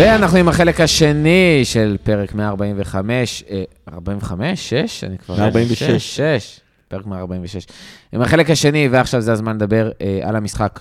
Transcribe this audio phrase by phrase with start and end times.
[0.00, 3.62] ואנחנו עם החלק השני של פרק 145, אה,
[3.92, 4.68] 45?
[4.70, 5.04] 6?
[5.04, 5.36] אני כבר...
[5.36, 5.82] 146.
[5.82, 6.60] 6, 6.
[6.88, 7.66] פרק 146.
[8.12, 10.80] עם החלק השני, ועכשיו זה הזמן לדבר אה, על המשחק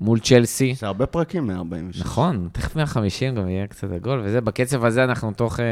[0.00, 0.74] מול צ'לסי.
[0.74, 2.00] זה הרבה פרקים, 146.
[2.00, 5.60] נכון, תכף 150 גם יהיה קצת עגול, וזה, בקצב הזה אנחנו תוך...
[5.60, 5.64] אה,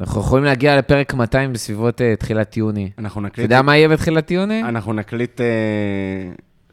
[0.00, 2.90] אנחנו יכולים להגיע לפרק 200 בסביבות אה, תחילת יוני.
[2.98, 3.44] אנחנו אתה נקליט...
[3.44, 4.62] יודע מה יהיה בתחילת יוני?
[4.62, 5.40] אנחנו נקליט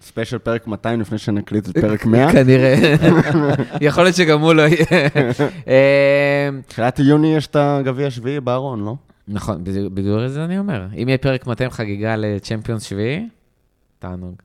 [0.01, 2.31] ספיישל פרק 200 לפני שנקליט את פרק 100.
[2.31, 2.75] כנראה.
[3.81, 4.85] יכול להיות שגם הוא לא יהיה.
[6.67, 8.95] תחילת יוני יש את הגביע השביעי בארון, לא?
[9.27, 10.85] נכון, בדיוק- זה אני אומר.
[11.03, 13.27] אם יהיה פרק 200 חגיגה לצ'מפיונס שביעי,
[13.99, 14.35] תענוג.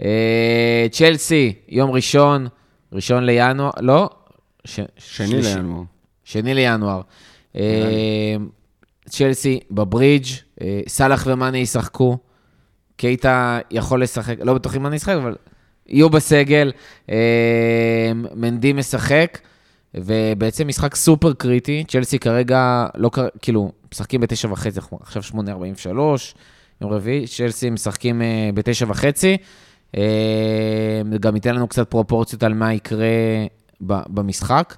[0.00, 2.46] אה, צ'לסי, יום ראשון,
[2.92, 4.10] ראשון לינואר, לא,
[4.64, 4.84] שני.
[5.42, 5.82] לינואר.
[6.24, 7.00] שני לינואר.
[7.56, 8.36] אה,
[9.08, 10.26] צ'לסי בברידג',
[10.60, 12.18] אה, סאלח ומאני ישחקו.
[12.96, 15.36] קייטה יכול לשחק, לא בטוח אם מאני ישחק, אבל
[15.86, 16.72] יהיו בסגל.
[17.10, 19.38] אה, מנדי משחק,
[19.94, 21.84] ובעצם משחק סופר קריטי.
[21.88, 23.10] צ'לסי כרגע, לא.
[23.42, 26.34] כאילו, משחקים בתשע וחצי, עכשיו שמונה ארבעים ושלוש,
[26.80, 27.26] יום רביעי.
[27.26, 29.36] צ'לסי משחקים אה, בתשע וחצי.
[29.96, 33.06] אה, זה גם ייתן לנו קצת פרופורציות על מה יקרה
[33.86, 34.76] ב- במשחק.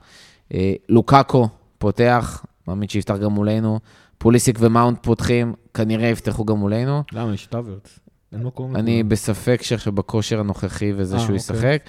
[0.54, 3.78] אה, לוקאקו פותח, מאמין שיפתח גם מולנו.
[4.18, 7.02] פוליסיק ומאונט פותחים, כנראה יפתחו גם מולנו.
[7.12, 7.34] למה?
[7.34, 7.98] יש האברץ.
[8.32, 8.76] אין מקום.
[8.76, 9.08] אני לכולם.
[9.08, 11.36] בספק שעכשיו בכושר הנוכחי וזה אה, שהוא אוקיי.
[11.36, 11.82] ישחק.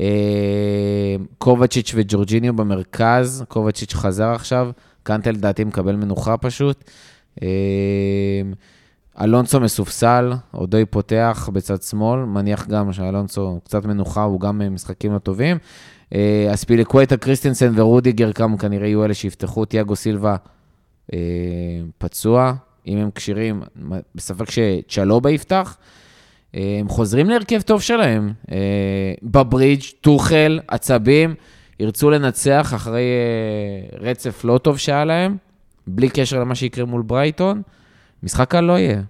[0.00, 4.70] אה, קובצ'יץ' וג'ורג'יניו במרכז, קובצ'יץ' חזר עכשיו,
[5.02, 6.90] קנטה לדעתי מקבל מנוחה פשוט.
[7.42, 7.48] אה,
[9.20, 15.18] אלונסו מסופסל, אודוי פותח בצד שמאל, מניח גם שאלונסו קצת מנוחה, הוא גם משחקים לא
[15.18, 15.56] טובים.
[16.54, 20.36] אספיליקווטה, קריסטנסן ורודיגר גם כנראה יהיו אלה שיפתחו, תיאגו סילבה
[21.98, 22.54] פצוע,
[22.86, 23.62] אם הם כשירים,
[24.14, 25.76] בספק שצ'לובה יפתח.
[26.54, 28.32] אה, הם חוזרים להרכב טוב שלהם.
[28.52, 31.34] אה, בברידג', טוחל, עצבים,
[31.80, 35.36] ירצו לנצח אחרי אה, רצף לא טוב שהיה להם,
[35.86, 37.62] בלי קשר למה שיקרה מול ברייטון.
[38.22, 39.02] משחק קל לא יהיה.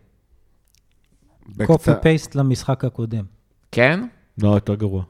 [1.66, 3.24] copy paste למשחק הקודם.
[3.72, 4.00] כן?
[4.42, 5.02] לא, יותר גרוע.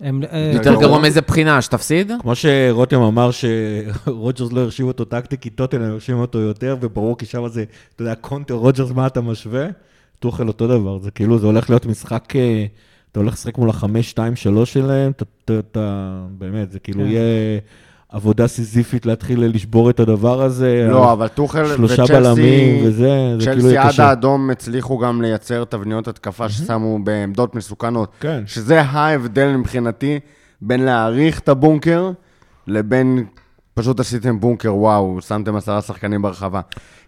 [0.00, 0.98] הם, אה, יותר גרוע.
[0.98, 2.12] מאיזה בחינה, שתפסיד?
[2.20, 7.26] כמו שרותם אמר שרוג'רס לא הרשים אותו טקטי, כי טוטנאם הרשים אותו יותר, וברור כי
[7.26, 7.64] שם זה,
[7.94, 9.66] אתה יודע, קונטר רוג'רס, מה אתה משווה?
[10.18, 12.66] טוחל אותו דבר, זה כאילו, זה הולך להיות משחק, אה,
[13.12, 15.12] אתה הולך לשחק מול החמש, שתיים, שלוש שלהם,
[15.44, 17.06] אתה, באמת, זה כאילו כן.
[17.06, 17.60] יהיה
[18.16, 20.86] עבודה סיזיפית להתחיל לשבור את הדבר הזה.
[20.90, 22.12] לא, אבל טוחל שלושה וצ'לסי...
[22.12, 24.08] בלמים וזה, זה כאילו צ'לסי יהיה עוד קשה.
[24.08, 28.12] האדום הצליחו גם לייצר תבניות התקפה ששמו בעמדות מסוכנות.
[28.20, 28.42] כן.
[28.46, 30.20] שזה ההבדל מבחינתי
[30.60, 32.10] בין להעריך את הבונקר
[32.66, 33.24] לבין
[33.74, 36.60] פשוט עשיתם בונקר, וואו, שמתם עשרה שחקנים ברחבה.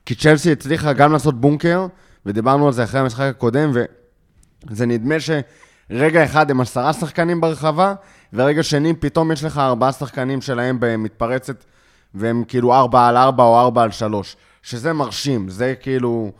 [0.06, 1.86] כי צ'לסי הצליחה גם לעשות בונקר,
[2.26, 3.70] ודיברנו על זה אחרי המשחק הקודם,
[4.70, 7.94] וזה נדמה שרגע אחד הם עשרה שחקנים ברחבה,
[8.32, 11.64] ורגע שני פתאום יש לך ארבעה שחקנים שלהם במתפרצת,
[12.14, 14.36] והם כאילו ארבע על ארבע או ארבע על שלוש.
[14.62, 16.32] שזה מרשים, זה כאילו,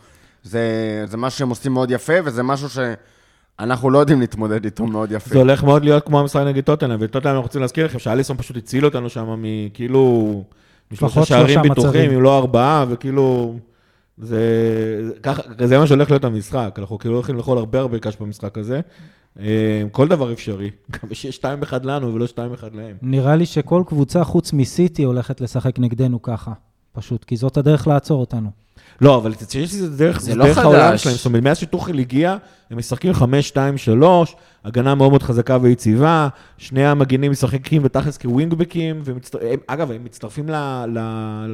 [0.43, 0.63] זה,
[1.07, 5.31] זה משהו שהם עושים מאוד יפה, וזה משהו שאנחנו לא יודעים להתמודד איתו מאוד יפה.
[5.31, 8.57] זה הולך מאוד להיות כמו המשחק נגד טוטנאם, וטוטנאם אנחנו רוצים להזכיר לכם שאליסון פשוט
[8.57, 10.45] הציל אותנו שם מכאילו,
[10.93, 12.11] משלושה שערים מצבים.
[12.11, 13.59] אם לא ארבעה, וכאילו,
[14.19, 14.41] זה,
[15.23, 18.81] ככה, זה מה שהולך להיות המשחק, אנחנו כאילו הולכים לאכול הרבה הרבה קש במשחק הזה,
[19.93, 22.39] כל דבר אפשרי, גם שיש 2-1 לנו ולא 2-1
[22.73, 22.97] להם.
[23.03, 26.53] נראה לי שכל קבוצה חוץ מסיטי הולכת לשחק נגדנו ככה.
[26.93, 28.51] פשוט, כי זאת הדרך לעצור אותנו.
[29.01, 31.03] לא, אבל יש איזה דרך, זה זה לא דרך העולם חדש.
[31.03, 32.37] שלהם, זאת אומרת, מאז שטוחל הגיע,
[32.71, 33.17] הם משחקים 5-2-3,
[34.65, 36.29] הגנה מאוד מאוד חזקה ויציבה,
[36.59, 39.39] שני המגינים משחקים בתכלס כווינגבקים, ומצטר...
[39.43, 40.55] הם, אגב, הם מצטרפים ל...
[40.87, 40.99] ל...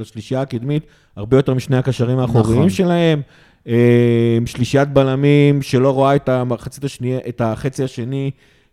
[0.00, 0.86] לשלישייה הקדמית
[1.16, 2.70] הרבה יותר משני הקשרים האחוריים נכון.
[2.70, 3.22] שלהם.
[3.69, 8.31] אה, שלישיית בלמים שלא רואה את המחצית השנייה, את החצי השני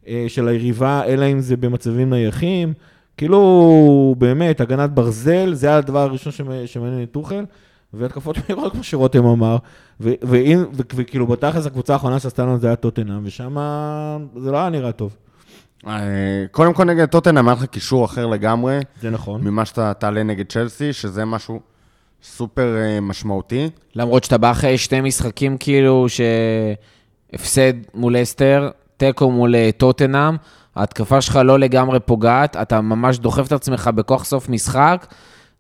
[0.08, 2.74] אה, של היריבה, אלא אם זה במצבים נייחים.
[3.18, 7.46] כאילו, באמת, הגנת ברזל, זה הדבר הראשון שמ- שמעניין את טוחל.
[7.94, 9.58] והתקפות מהירות, כמו שרותם אמר,
[10.00, 13.56] וכאילו בתכלס הקבוצה האחרונה שעשתה לנו זה היה טוטנאם, ושם
[14.38, 15.16] זה לא היה נראה טוב.
[15.88, 19.42] אה, קודם כל נגד טוטנאם היה לך קישור אחר לגמרי, זה נכון.
[19.42, 21.60] ממה שאתה תעלה נגד צ'לסי, שזה משהו
[22.24, 23.70] סופר אה, משמעותי.
[23.96, 30.36] למרות שאתה בא אחרי שני משחקים כאילו שהפסד מול אסטר, תיקו מול אה, טוטנאם,
[30.76, 35.08] ההתקפה שלך לא לגמרי פוגעת, אתה ממש דוחף את עצמך בכוח סוף משחק,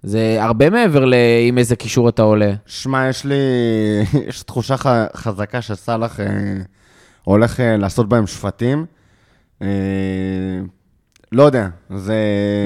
[0.03, 2.53] זה הרבה מעבר לאם איזה קישור אתה עולה.
[2.65, 3.35] שמע, יש לי,
[4.27, 6.25] יש תחושה ח, חזקה שסאלח אה,
[7.23, 8.85] הולך אה, לעשות בהם שפטים.
[9.61, 9.67] אה,
[11.31, 12.15] לא יודע, זה...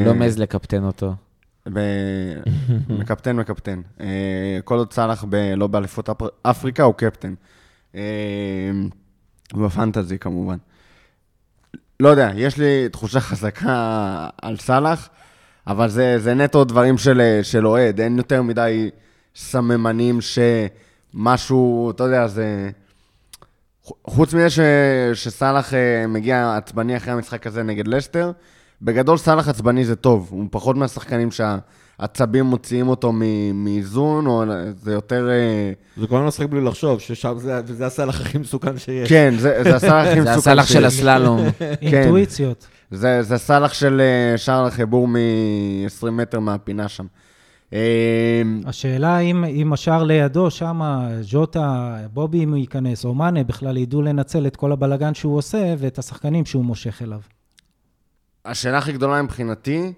[0.06, 1.14] לא מעז לקפטן אותו.
[1.74, 1.80] ב...
[3.00, 3.82] מקפטן, מקפטן.
[4.00, 5.36] אה, כל עוד סאלח ב...
[5.36, 6.28] לא באליפות אפר...
[6.42, 7.34] אפריקה, הוא קפטן.
[7.96, 8.72] אה,
[9.54, 10.58] בפנטזי כמובן.
[12.00, 15.10] לא יודע, יש לי תחושה חזקה על סאלח,
[15.68, 18.90] אבל זה, זה נטו דברים של, של אוהד, אין יותר מדי
[19.36, 22.70] סממנים שמשהו, אתה יודע, זה...
[24.04, 24.48] חוץ מזה
[25.14, 28.32] שסאלח אה, מגיע עצבני אחרי המשחק הזה נגד לשטר,
[28.82, 33.14] בגדול סאלח עצבני זה טוב, הוא פחות מהשחקנים שהעצבים מוציאים אותו
[33.54, 34.44] מאיזון, או
[34.82, 35.30] זה יותר...
[35.30, 39.10] אה, זה כל הזמן לשחק בלי לחשוב, ששם זה, זה הסאלח הכי מסוכן שיש.
[39.10, 40.34] כן, זה, זה הסאלח הכי מסוכן שיש.
[40.34, 41.40] זה הסאלח של הסללום.
[41.82, 42.68] אינטואיציות.
[42.92, 47.06] זה, זה סאלח של אה, שער החיבור מ-20 מטר מהפינה שם.
[48.66, 50.82] השאלה אם, אם השער לידו, שם
[51.22, 55.76] ז'וטה, בובי אם הוא ייכנס, או מאנה, בכלל ידעו לנצל את כל הבלגן שהוא עושה
[55.78, 57.20] ואת השחקנים שהוא מושך אליו.
[58.46, 59.94] השאלה הכי גדולה מבחינתי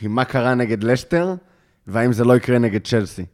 [0.00, 1.34] היא מה קרה נגד לשטר,
[1.86, 3.24] והאם זה לא יקרה נגד צ'לסי.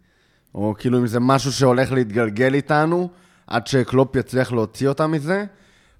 [0.55, 3.09] או כאילו אם זה משהו שהולך להתגלגל איתנו,
[3.47, 5.45] עד שקלופ יצליח להוציא אותה מזה,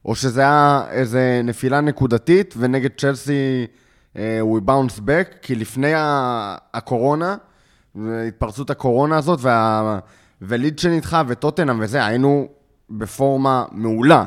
[0.05, 3.67] או שזה היה איזה נפילה נקודתית, ונגד צ'לסי
[4.41, 5.93] הוא באונס בק, כי לפני
[6.75, 7.37] הקורונה,
[8.29, 9.99] התפרצות הקורונה הזאת, וה...
[10.43, 12.49] וליד שנדחה וטוטנאם וזה, היינו
[12.91, 14.25] בפורמה מעולה.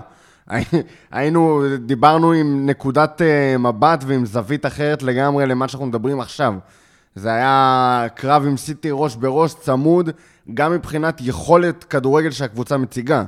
[1.11, 6.53] היינו, דיברנו עם נקודת אה, מבט ועם זווית אחרת לגמרי למה שאנחנו מדברים עכשיו.
[7.15, 10.09] זה היה קרב עם סיטי ראש בראש, צמוד,
[10.53, 13.23] גם מבחינת יכולת כדורגל שהקבוצה מציגה.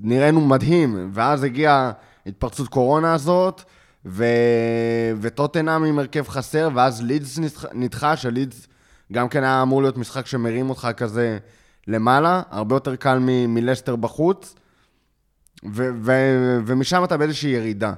[0.00, 1.92] נראינו מדהים, ואז הגיעה
[2.26, 3.62] התפרצות קורונה הזאת,
[4.06, 4.24] ו...
[5.20, 7.38] וטוטנאם עם הרכב חסר, ואז לידס
[7.72, 8.66] נדחה, שלידס
[9.12, 11.38] גם כן היה אמור להיות משחק שמרים אותך כזה
[11.86, 13.18] למעלה, הרבה יותר קל
[13.48, 14.54] מלסטר בחוץ,
[15.72, 17.92] ו- ו- ומשם אתה באיזושהי ירידה.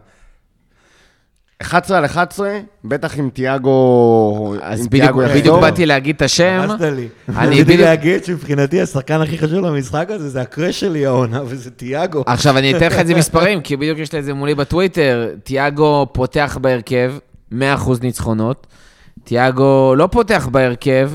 [1.63, 4.55] 11 על 11, בטח עם תיאגו...
[4.63, 6.59] אז בדיוק, בדיוק באתי להגיד את השם.
[6.63, 7.09] הרסת לי.
[7.29, 7.81] אני רציתי בדיוק...
[7.81, 12.23] להגיד שמבחינתי השחקן הכי חשוב למשחק הזה זה הקרש שלי העונה, וזה תיאגו.
[12.27, 15.29] עכשיו, אני אתן לך את זה מספרים, כי בדיוק יש לי את זה מולי בטוויטר.
[15.45, 17.12] תיאגו פותח בהרכב,
[17.53, 17.55] 100%
[18.03, 18.67] ניצחונות.
[19.25, 21.11] תיאגו לא פותח בהרכב,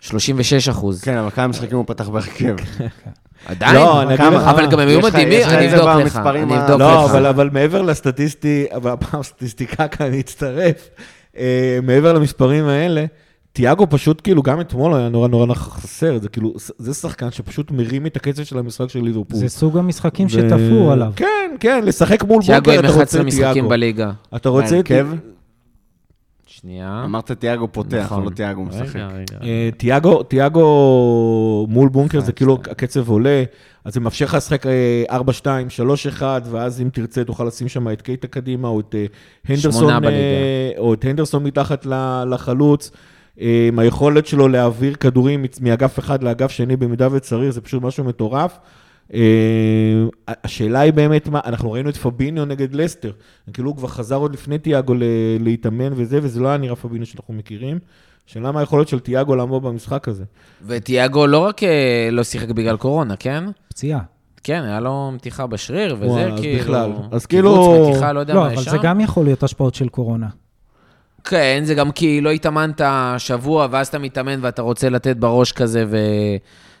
[0.00, 1.02] 36 אחוז.
[1.02, 2.56] כן, אבל כמה משחקים הוא פתח בהרכב?
[3.48, 6.80] עדיין, לא, אני אגיד לך- אבל גם הם היו מדהימים, אני אבדוק לך, אני אבדוק
[6.80, 7.10] לא, לך.
[7.10, 10.88] אבל, אבל מעבר לסטטיסטי, אבל הפעם סטטיסטיקה כאן אני אצטרף,
[11.38, 13.04] אה, מעבר למספרים האלה,
[13.52, 18.06] תיאגו פשוט כאילו, גם אתמול היה נורא נורא חסר, זה כאילו, זה שחקן שפשוט מרים
[18.06, 19.38] את הקצב של המשחק של ליברפול.
[19.38, 21.12] זה סוג המשחקים ו- שתפו עליו.
[21.16, 21.26] כן,
[21.60, 23.68] כן, לשחק מול תיאגו בונקר, עם אתה 11 רוצה משחקים תיאגו.
[23.68, 24.10] בליגה.
[24.36, 24.70] אתה רוצה...
[24.74, 25.06] בהרכב?
[26.60, 27.02] שנייה.
[27.04, 28.24] אמרת תיאגו פותח, נכון.
[28.24, 28.96] לא תיאגו משחק.
[28.96, 29.38] רגע, רגע.
[29.42, 32.32] אה, תיאגו, תיאגו מול בונקר זה 11.
[32.32, 33.44] כאילו הקצב עולה,
[33.84, 35.44] אז זה מאפשר לך לשחק אה, 4-2,
[36.20, 39.06] 3-1, ואז אם תרצה תוכל לשים שם את קייטה קדימה, או את אה,
[39.48, 40.04] הנדרסון.
[40.04, 42.90] אה, או את הנדרסון מתחת ל- לחלוץ.
[43.40, 48.04] אה, עם היכולת שלו להעביר כדורים מאגף אחד לאגף שני במידה וצריך, זה פשוט משהו
[48.04, 48.58] מטורף.
[49.14, 49.20] אה,
[50.28, 53.12] השאלה היא באמת מה, אנחנו ראינו את פביניו נגד לסטר,
[53.52, 54.94] כאילו הוא כבר חזר עוד לפני תיאגו
[55.40, 57.78] להתאמן וזה, וזה לא היה נראה פביניו שאנחנו מכירים.
[58.28, 60.24] השאלה מה היכולת של תיאגו לעמוד במשחק הזה.
[60.66, 63.44] ותיאגו לא רק אה, לא שיחק בגלל קורונה, כן?
[63.68, 64.00] פציעה.
[64.44, 66.58] כן, היה לו מתיחה בשריר, וזה וואלה, אז כאילו...
[66.60, 66.92] בכלל.
[67.10, 68.82] אז קיבוץ, כאילו- מתיחה, לא יודע לא, מה אבל יש זה שם.
[68.82, 70.26] גם יכול להיות השפעות של קורונה.
[71.24, 72.80] כן, זה גם כי לא התאמנת
[73.18, 75.84] שבוע, ואז אתה מתאמן ואתה רוצה לתת בראש כזה,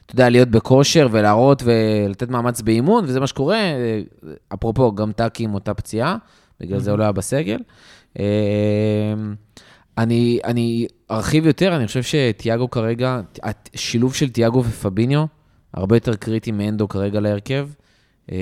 [0.06, 3.62] ואתה יודע, להיות בכושר ולהראות ולתת מאמץ באימון, וזה מה שקורה.
[4.54, 6.16] אפרופו, גם טאקי עם אותה פציעה,
[6.60, 7.58] בגלל זה הוא לא היה בסגל.
[8.18, 8.24] אה,
[9.98, 15.24] אני, אני ארחיב יותר, אני חושב שתיאגו כרגע, השילוב של תיאגו ופביניו,
[15.74, 17.68] הרבה יותר קריטי מהנדו כרגע להרכב.
[18.32, 18.36] אה,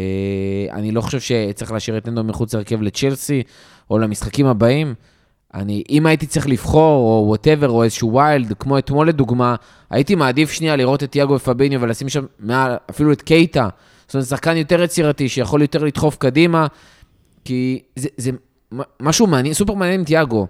[0.72, 3.42] אני לא חושב שצריך להשאיר את הנדו מחוץ להרכב לצ'לסי,
[3.90, 4.94] או למשחקים הבאים.
[5.54, 9.54] אני, אם הייתי צריך לבחור, או whatever, או איזשהו ויילד, כמו אתמול לדוגמה,
[9.90, 13.68] הייתי מעדיף שנייה לראות את תיאגו ופביניו ולשים שם מעל, אפילו את קייטה.
[14.06, 16.66] זאת אומרת, שחקן יותר יצירתי, שיכול יותר לדחוף קדימה,
[17.44, 18.30] כי זה, זה
[19.00, 20.46] משהו מעניין, סופר מעניין עם תיאגו.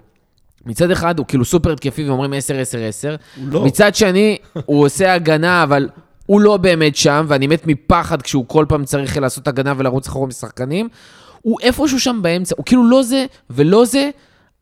[0.67, 2.37] מצד אחד הוא כאילו סופר התקפי ואומרים 10-10-10,
[3.37, 3.65] הוא לא.
[3.65, 5.89] מצד שני, הוא עושה הגנה, אבל
[6.27, 10.27] הוא לא באמת שם, ואני מת מפחד כשהוא כל פעם צריך לעשות הגנה ולרוץ אחורה
[10.27, 10.89] משחקנים.
[11.43, 14.11] הוא איפשהו שם באמצע, הוא כאילו לא זה ולא זה,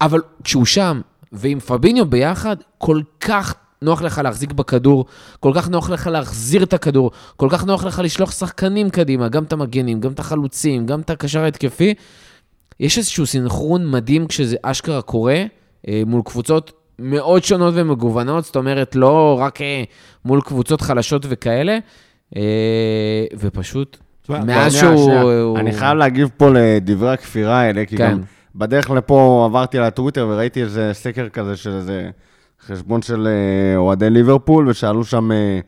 [0.04, 1.00] אבל כשהוא שם,
[1.32, 5.04] ועם פביניו ביחד, כל כך נוח לך להחזיק בכדור,
[5.40, 9.44] כל כך נוח לך להחזיר את הכדור, כל כך נוח לך לשלוח שחקנים קדימה, גם
[9.44, 11.94] את המגנים, גם את החלוצים, גם את הקשר ההתקפי.
[12.80, 15.44] יש איזשהו סינכרון מדהים כשזה אשכרה קורה,
[15.88, 19.82] אה, מול קבוצות מאוד שונות ומגוונות, זאת אומרת, לא רק אה,
[20.24, 21.78] מול קבוצות חלשות וכאלה,
[22.36, 23.96] אה, ופשוט,
[24.28, 25.58] מאז שהוא...
[25.58, 28.10] אני חייב להגיב פה לדברי הכפירה האלה, כי כן.
[28.10, 28.20] גם
[28.56, 32.10] בדרך לפה עברתי על הטוויטר וראיתי איזה סקר כזה של איזה
[32.66, 35.60] חשבון של אה, אוהדי ליברפול, ושאלו שם אה,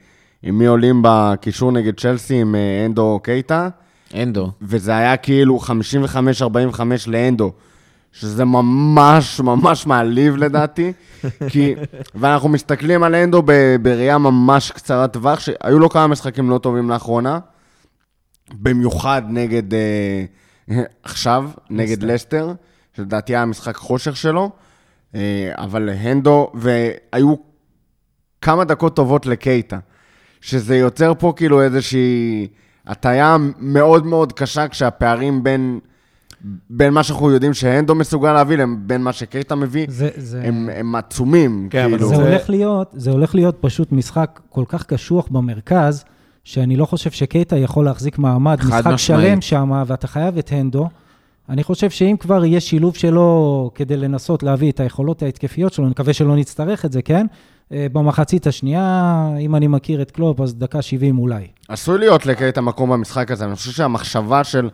[0.42, 3.68] עם מי עולים בקישור נגד צ'לסי, עם אה, אנדו או קייטה,
[4.14, 4.50] אנדו.
[4.62, 5.58] וזה היה כאילו
[6.76, 7.52] 55-45 לאנדו,
[8.12, 10.92] שזה ממש ממש מעליב לדעתי,
[11.50, 11.74] כי,
[12.14, 16.90] ואנחנו מסתכלים על אנדו ב- בראייה ממש קצרת טווח, שהיו לו כמה משחקים לא טובים
[16.90, 17.38] לאחרונה,
[18.52, 20.24] במיוחד נגד, אה,
[21.02, 22.52] עכשיו, נגד לסטר,
[22.96, 24.50] שלדעתי היה המשחק חושך שלו,
[25.14, 25.20] אה,
[25.56, 27.34] אבל הנדו, והיו
[28.40, 29.78] כמה דקות טובות לקייטה,
[30.40, 32.46] שזה יוצר פה כאילו איזושהי
[32.86, 35.78] הטיה מאוד מאוד קשה כשהפערים בין,
[36.70, 40.94] בין מה שאנחנו יודעים שהנדו מסוגל להביא לבין מה שקייטה מביא, זה, זה, הם, הם
[40.94, 42.08] עצומים, כן, אבל כאילו.
[42.08, 46.04] זה, זה- הולך להיות, זה הולך להיות פשוט משחק כל כך קשוח במרכז,
[46.44, 48.98] שאני לא חושב שקייטה יכול להחזיק מעמד, משחק משמעית.
[48.98, 50.88] שלם שם, ואתה חייב את הנדו.
[51.48, 55.90] אני חושב שאם כבר יהיה שילוב שלו כדי לנסות להביא את היכולות ההתקפיות שלו, אני
[55.90, 57.26] מקווה שלא נצטרך את זה, כן?
[57.72, 61.46] אה, במחצית השנייה, אם אני מכיר את קלופ, אז דקה 70 אולי.
[61.68, 63.44] עשוי להיות לקייטה מקום במשחק הזה.
[63.44, 64.70] אני חושב שהמחשבה של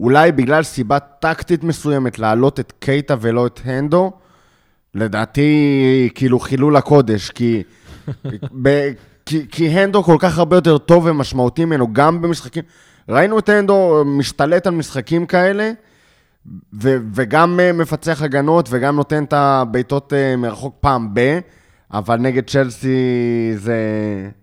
[0.00, 4.12] אולי בגלל סיבה טקטית מסוימת להעלות את קייטה ולא את הנדו,
[4.94, 7.62] לדעתי כאילו חילול הקודש, כי,
[8.62, 8.90] ב,
[9.26, 12.62] כי, כי הנדו כל כך הרבה יותר טוב ומשמעותי ממנו, גם במשחקים.
[13.08, 15.72] ראינו את הנדו משתלט על משחקים כאלה,
[16.82, 21.38] ו, וגם אה, מפצח הגנות וגם נותן את הבעיטות אה, מרחוק פעם ב,
[21.92, 22.96] אבל נגד צ'לסי
[23.56, 23.78] זה,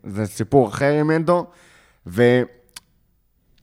[0.03, 1.45] זה סיפור אחר עם הנדו.
[2.07, 2.41] ו...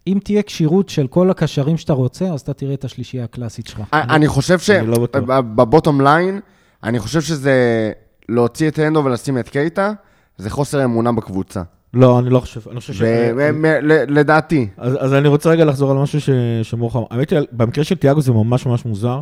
[0.07, 3.81] אם תהיה כשירות של כל הקשרים שאתה רוצה, אז אתה תראה את השלישייה הקלאסית שלך.
[3.93, 5.23] אני חושב אני לא בטוח.
[5.23, 6.41] שבבוטום ליין,
[6.83, 7.93] אני חושב שזה
[8.29, 9.93] להוציא את הנדו ולשים את קייטה,
[10.37, 11.63] זה חוסר אמונה בקבוצה.
[11.95, 13.03] לא, אני לא חושב, אני חושב ש...
[13.37, 14.69] ולדעתי.
[14.77, 16.31] אז, אז אני רוצה רגע לחזור על משהו ש-
[16.63, 16.99] שאמרו לך.
[17.11, 19.21] האמת היא, במקרה של תיאגו זה ממש ממש מוזר.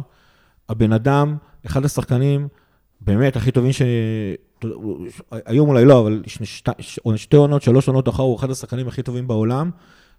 [0.69, 1.37] הבן אדם,
[1.67, 2.49] אחד השחקנים,
[3.01, 3.83] באמת, הכי טובים ש...
[5.47, 6.23] היום אולי לא, אבל
[7.17, 9.71] שתי עונות, שלוש עונות אחר, הוא אחד השחקנים הכי טובים בעולם.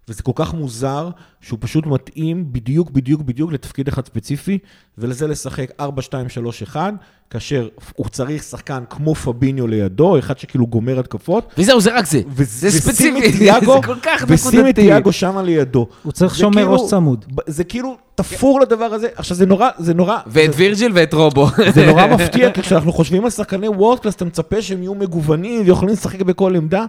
[0.08, 1.08] וזה כל כך מוזר,
[1.40, 4.58] שהוא פשוט מתאים בדיוק, בדיוק, בדיוק לתפקיד אחד ספציפי,
[4.98, 6.94] ולזה לשחק 4, 2, 3, 1,
[7.30, 12.20] כאשר הוא צריך שחקן כמו פביניו לידו, אחד שכאילו גומר התקפות, וזהו, זה רק זה.
[12.28, 14.72] ו- זה ספציפי, תיאגו, זה כל כך ושים את נקודתי.
[14.82, 15.86] תיאגו שמה לידו.
[16.02, 17.24] הוא צריך זה שומר כאילו- ראש צמוד.
[17.46, 19.08] זה כאילו תפור לדבר הזה.
[19.14, 21.46] עכשיו, זה נורא, זה נורא, ואת וירג'יל ואת רובו.
[21.74, 25.62] זה נורא מפתיע, כי כשאנחנו חושבים על שחקני וורד קלאס, אתה מצפה שהם יהיו מגוונים
[25.66, 26.84] ויכולים לשחק בכל עמדה.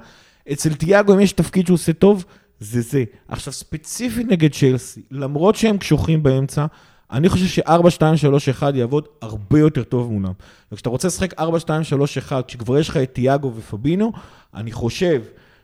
[0.51, 2.25] אצל תיאגו, אם יש תפקיד שהוא עושה טוב,
[2.59, 3.03] זה זה.
[3.27, 6.65] עכשיו, ספציפית נגד צ'לסי, למרות שהם קשוחים באמצע,
[7.11, 10.33] אני חושב ש-4, 2, 3, 1 יעבוד הרבה יותר טוב מולם.
[10.71, 14.11] וכשאתה רוצה לשחק 4, 2, 3, 1, כשכבר יש לך את תיאגו ופבינו,
[14.53, 15.21] אני חושב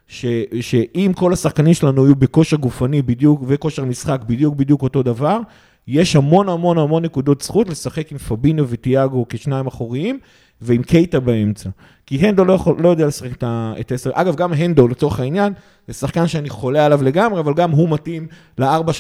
[0.08, 0.26] ש,
[0.62, 5.40] שאם כל השחקנים שלנו יהיו בכושר גופני בדיוק, וכושר משחק בדיוק בדיוק אותו דבר,
[5.88, 10.20] יש המון המון המון נקודות זכות לשחק עם פבינו ותיאגו כשניים אחוריים,
[10.62, 11.70] ועם קייטה באמצע.
[12.06, 14.10] כי הנדו לא, יכול, לא יודע לשחק את ה- את העשר.
[14.14, 15.54] אגב, גם הנדו, לצורך העניין,
[15.88, 18.28] זה שחקן שאני חולה עליו לגמרי, אבל גם הוא מתאים
[18.58, 18.96] ל-4-3-3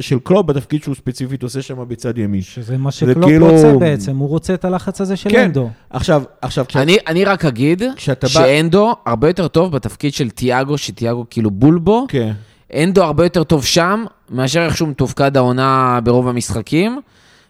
[0.00, 2.40] של קלוב, בתפקיד שהוא ספציפית עושה שם בצד ימין.
[2.42, 5.44] שזה מה זה שקלופ כאילו- רוצה בעצם, הוא רוצה את הלחץ הזה של כן.
[5.44, 5.70] אנדו.
[5.90, 6.76] עכשיו, עכשיו, כש...
[6.76, 8.26] אני, אני רק אגיד כשאתה
[8.70, 12.04] בא- הרבה יותר טוב בתפקיד של תיאגו, שתיאגו כאילו בול בו.
[12.08, 12.32] כן.
[12.74, 17.00] אנדו הרבה יותר טוב שם, מאשר איך שהוא מתופקד העונה ברוב המשחקים,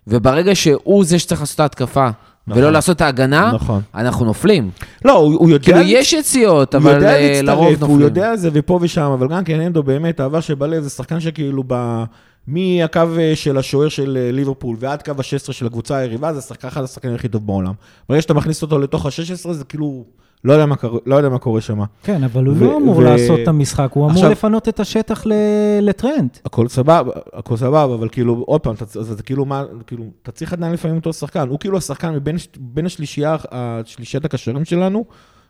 [0.06, 2.08] וברגע שהוא זה שצריך לעשות את ההתקפה,
[2.48, 2.62] נכון.
[2.62, 3.80] ולא לעשות את ההגנה, נכון.
[3.94, 4.70] אנחנו נופלים.
[5.04, 5.64] לא, הוא, הוא יודע...
[5.64, 8.00] כאילו, יש יציאות, הוא אבל יודע אה, להצטרף, לרוב הוא נופלים.
[8.00, 11.62] יודע את זה ופה ושם, אבל גם כן אנדו באמת, אהבה שבלב, זה שחקן שכאילו
[11.66, 12.04] ב...
[12.46, 16.68] מהקו אה, של השוער של אה, ליברפול ועד קו ה-16 של הקבוצה היריבה, זה שחקן
[16.68, 17.72] אחד השחקנים הכי טוב בעולם.
[18.08, 20.04] ברגע שאתה מכניס אותו לתוך ה-16, זה כאילו,
[20.44, 20.74] לא יודע מה
[21.06, 21.80] לא יודע מה קורה שם.
[22.02, 25.26] כן, אבל הוא לא אמור ו- לעשות את המשחק, הוא אמור עכשיו- לפנות את השטח
[25.26, 25.32] ל-
[25.80, 26.28] לטרנד.
[26.44, 30.72] הכל סבבה, הכל סבבה, אבל כאילו, עוד פעם, אתה כאילו, מה, כאילו, אתה צריך עדיין
[30.72, 31.48] לפעמים אותו שחקן.
[31.48, 35.04] הוא כאילו השחקן מבין בין השלישייה, השלישיית הקשרים שלנו,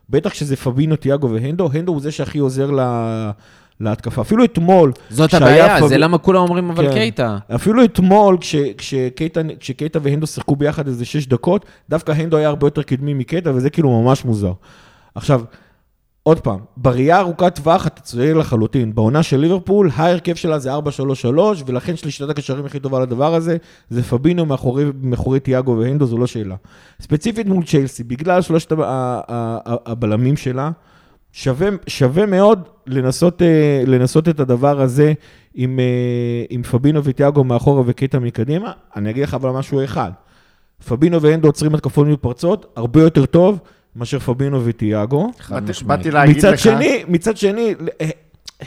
[0.09, 3.31] בטח שזה פבינו, תיאגו והנדו, הנדו הוא זה שהכי עוזר לה,
[3.79, 4.21] להתקפה.
[4.21, 6.93] אפילו אתמול, זאת הבעיה, פב- זה למה כולם אומרים אבל כן.
[6.93, 7.37] קייטה.
[7.55, 12.67] אפילו אתמול, כש, כשקייטה, כשקייטה והנדו שיחקו ביחד איזה שש דקות, דווקא הנדו היה הרבה
[12.67, 14.53] יותר קדמי מקייטה, וזה כאילו ממש מוזר.
[15.15, 15.41] עכשיו,
[16.23, 18.95] עוד פעם, בראייה ארוכת טווח אתה צודק לחלוטין.
[18.95, 20.79] בעונה של ליברפול, ההרכב שלה זה 4-3-3,
[21.65, 23.57] ולכן שלישת הקשרים הכי טובה לדבר הזה,
[23.89, 26.55] זה פבינו מאחורי, מאחורי תיאגו והנדו, זו לא שאלה.
[27.01, 28.71] ספציפית מול צ'לסי, בגלל שלושת
[29.85, 30.71] הבלמים שלה,
[31.39, 33.47] שווה, שווה מאוד לנסות, אה,
[33.87, 35.13] לנסות את הדבר הזה
[35.55, 35.85] עם, אה,
[36.49, 38.71] עם פבינו ותיאגו מאחורה וקטע מקדימה.
[38.95, 40.11] אני אגיד לך אבל משהו אחד.
[40.87, 43.59] פבינו והנדו עוצרים התקפות מתפרצות הרבה יותר טוב
[43.95, 44.65] מאשר פבינו
[45.49, 45.97] באתי- משמעית.
[45.99, 46.59] באתי להגיד מצד לך...
[46.59, 48.09] שני, מצד שני, אה,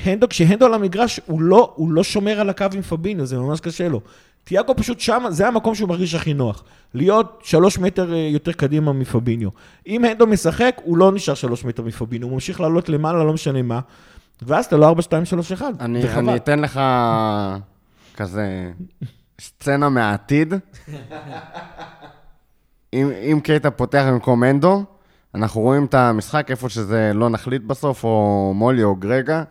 [0.04, 3.60] הנדו, כשהנדו על המגרש, הוא לא, הוא לא שומר על הקו עם פבינו, זה ממש
[3.60, 4.00] קשה לו.
[4.44, 6.64] תיאגו פשוט שם, זה המקום שהוא מרגיש הכי נוח.
[6.94, 9.48] להיות שלוש מטר אה, יותר קדימה מפביניו.
[9.86, 13.62] אם הנדו משחק, הוא לא נשאר שלוש מטר מפביניו, הוא ממשיך לעלות למעלה, לא משנה
[13.62, 13.80] מה.
[14.42, 15.66] ואז אתה לא 4, 2, 3, 1.
[15.80, 16.02] אני.
[16.14, 16.80] אני אתן לך
[18.16, 18.70] כזה
[19.40, 20.54] סצנה מהעתיד.
[22.92, 24.84] אם, אם קייטה פותח במקום אנדו,
[25.34, 29.42] אנחנו רואים את המשחק איפה שזה לא נחליט בסוף, או מולי או גרגה.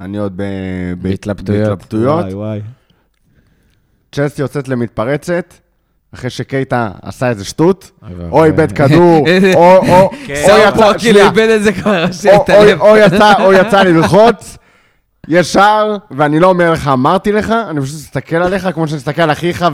[0.00, 1.68] אני עוד ב, ב, בהתלבטויות.
[1.68, 2.24] בהתלבטויות.
[2.24, 2.60] וואי, וואי.
[4.12, 5.54] צ'לסי יוצאת למתפרצת,
[6.14, 7.90] אחרי שקייטה עשה איזה שטות.
[8.30, 9.80] או איבד כדור, או,
[10.28, 10.58] יצא,
[10.98, 11.28] שנייה,
[13.40, 14.56] או- יצא- ללחוץ,
[15.28, 19.32] ישר, ואני לא אומר לך, אמרתי לך, אני פשוט מסתכל עליך כמו שאני מסתכל על
[19.32, 19.64] אחיך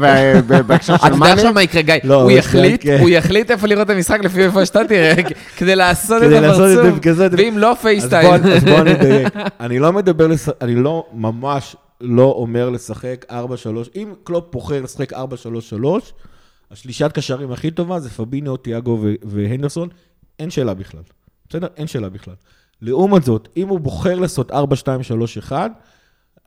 [0.67, 1.33] בהקשר של אתה יודע מאני.
[1.33, 1.95] עכשיו מה יקרה, גיא?
[2.05, 2.99] לא, הוא יחליט, כן.
[3.01, 5.15] הוא יחליט איפה לראות את המשחק לפי איפה שאתה תראה,
[5.59, 6.95] כדי לעשות את הפרצוף,
[7.39, 8.33] ואם לא פייסטיים.
[8.33, 9.29] אז בוא נדייק.
[9.61, 10.27] אני לא מדבר,
[10.63, 13.33] אני לא, ממש לא אומר לשחק 4-3.
[13.97, 15.17] אם קלופ בוחר לשחק 4-3-3,
[16.71, 19.89] השלישת קשרים הכי טובה זה פביניו, תיאגו והנדרסון,
[20.39, 21.03] אין שאלה בכלל.
[21.49, 21.67] בסדר?
[21.77, 22.35] אין שאלה בכלל.
[22.83, 25.53] לעומת זאת, אם הוא בוחר לעשות 4-2-3-1,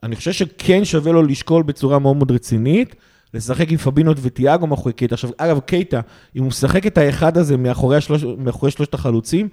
[0.02, 2.94] אני חושב שכן שווה לו לשקול בצורה מאוד מאוד רצינית,
[3.34, 5.14] לשחק עם פבינות ותיאגו מאחורי קייטה.
[5.14, 6.00] עכשיו, אגב, קייטה,
[6.36, 9.48] אם הוא משחק את האחד הזה מאחורי, השלוש, מאחורי שלושת החלוצים,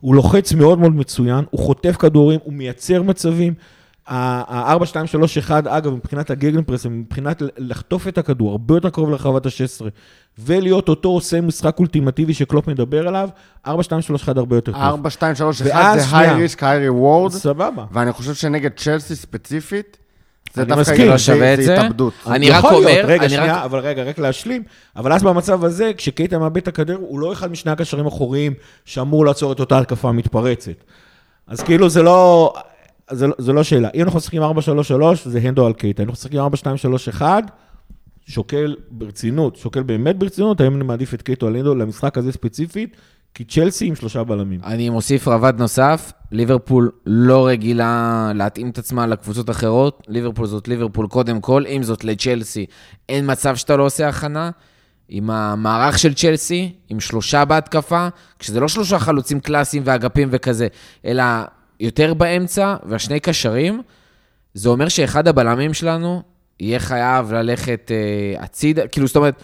[0.00, 3.54] הוא לוחץ מאוד מאוד מצוין, הוא חוטף כדורים, הוא מייצר מצבים.
[4.08, 9.46] ה-4, 2, 3, 1, אגב, מבחינת הגגנפרס, מבחינת לחטוף את הכדור, הרבה יותר קרוב לרחבת
[9.46, 9.84] ה-16,
[10.38, 13.28] ולהיות אותו עושה משחק אולטימטיבי שקלופ מדבר עליו,
[13.66, 14.80] 4, 2, 3, 1 הרבה יותר טוב.
[14.80, 16.32] 4, 2, 3, 1 ואז זה שנייה.
[16.32, 17.84] היי ריסק, היי ריוורד, סבבה.
[17.92, 19.96] ואני חושב שנגד צ'לסי ספציפית,
[20.54, 20.90] זה דווקא.
[20.92, 21.74] יהיה- לא שווה את זה.
[21.80, 22.12] התאבדות.
[22.26, 24.62] אני רק יכול להיות, אומר, רגע, אני שנייה, רק- אבל רגע, רק להשלים.
[24.96, 29.26] אבל אז במצב הזה, כשקייטה מאבד את הכדור, הוא לא אחד משני הקשרים האחוריים שאמור
[29.26, 30.70] לעצור את אותה התקפה המתפרצת.
[31.46, 32.54] אז כאילו זה לא,
[33.10, 33.88] זה, לא- זה לא שאלה.
[33.94, 34.44] אם אנחנו משחקים 4-3-3,
[35.24, 36.02] זה הנדו על קייטה.
[36.02, 36.40] אם אנחנו משחקים
[37.20, 37.22] 4-2-3-1,
[38.26, 42.96] שוקל ברצינות, שוקל באמת ברצינות, היום אני מעדיף את קייטו על הנדו למשחק הזה ספציפית,
[43.34, 44.60] כי צ'לסי עם שלושה בלמים.
[44.64, 51.06] אני מוסיף רבד נוסף, ליברפול לא רגילה להתאים את עצמה לקבוצות אחרות, ליברפול זאת ליברפול
[51.06, 52.66] קודם כל, אם זאת לצ'לסי,
[53.08, 54.50] אין מצב שאתה לא עושה הכנה.
[55.08, 60.66] עם המערך של צ'לסי, עם שלושה בהתקפה, כשזה לא שלושה חלוצים קלאסיים ואגפים וכזה,
[61.04, 61.24] אלא
[61.80, 63.82] יותר באמצע והשני קשרים,
[64.54, 66.22] זה אומר שאחד הבלמים שלנו
[66.60, 69.42] יהיה חייב ללכת אה, הצידה, כאילו, זאת אומרת,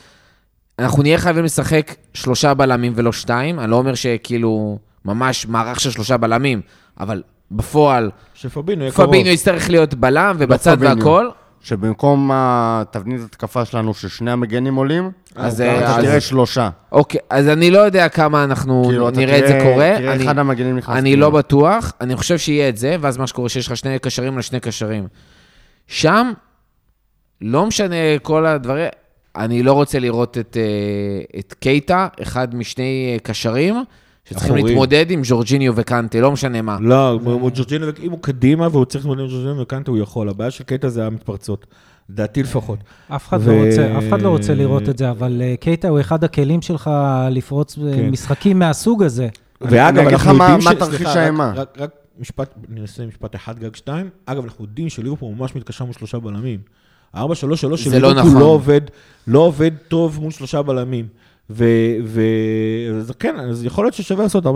[0.78, 5.90] אנחנו נהיה חייבים לשחק שלושה בלמים ולא שתיים, אני לא אומר שכאילו ממש מערך של
[5.90, 6.60] שלושה בלמים,
[7.00, 9.08] אבל בפועל שפבינו יהיה קרוב.
[9.08, 10.96] פביניו יצטרך להיות בלם ובצד פביניו.
[10.96, 11.28] והכל,
[11.64, 16.70] שבמקום התבנית התקפה שלנו, ששני המגנים עולים, אז, אתה אה, אז- תראה שלושה.
[16.92, 19.94] אוקיי, אז אני לא יודע כמה אנחנו כאילו, אתה נראה את זה קורה.
[19.98, 21.20] תראה אחד המגנים נכנס אני פנימה.
[21.20, 24.60] לא בטוח, אני חושב שיהיה את זה, ואז מה שקורה שיש לך שני קשרים לשני
[24.60, 25.06] קשרים.
[25.86, 26.32] שם,
[27.40, 28.86] לא משנה כל הדברים,
[29.36, 30.56] אני לא רוצה לראות את,
[31.36, 33.84] אה, קייטה, אחד משני אה, קשרים,
[34.24, 34.66] שצריכים אחוריים.
[34.66, 36.78] להתמודד עם ג'ורג'יניו וקנטה, לא משנה מה.
[36.80, 40.28] לא, הוא ג'ורג'ינו, אם הוא קדימה והוא צריך להתמודד עם ג'ורג'ינו וקנטה, הוא יכול.
[40.28, 41.66] הבעיה של קייטה זה המתפרצות.
[42.08, 42.78] לדעתי לפחות.
[43.08, 45.88] אף אחד, ו- לא רוצה, אף אחד לא רוצה לראות את זה, אבל אה, קייטה
[45.88, 46.90] הוא אחד הכלים שלך
[47.30, 48.08] לפרוץ אה, כן.
[48.10, 49.28] משחקים מהסוג הזה.
[49.60, 50.74] ואגב, אגיד לך אנחנו מה- יודעים מה ש...
[50.78, 51.52] תרחיש סליחה, רק- האימה.
[51.56, 54.08] רק, רק משפט, אני אנסה משפט אחד גג שתיים.
[54.26, 56.58] אגב, אנחנו יודעים שליברפור ממש מתקשה מול שלושה בלמים.
[57.14, 57.30] ה-4-3-3
[57.76, 58.40] של זה לא ליברפול נכון.
[58.42, 58.80] לא עובד,
[59.26, 61.06] לא עובד טוב מול שלושה בלמים.
[61.50, 61.64] ו...
[62.04, 62.20] ו...
[62.98, 64.48] אז כן, אז יכול להיות ששווה לעשות 4-2-3-1.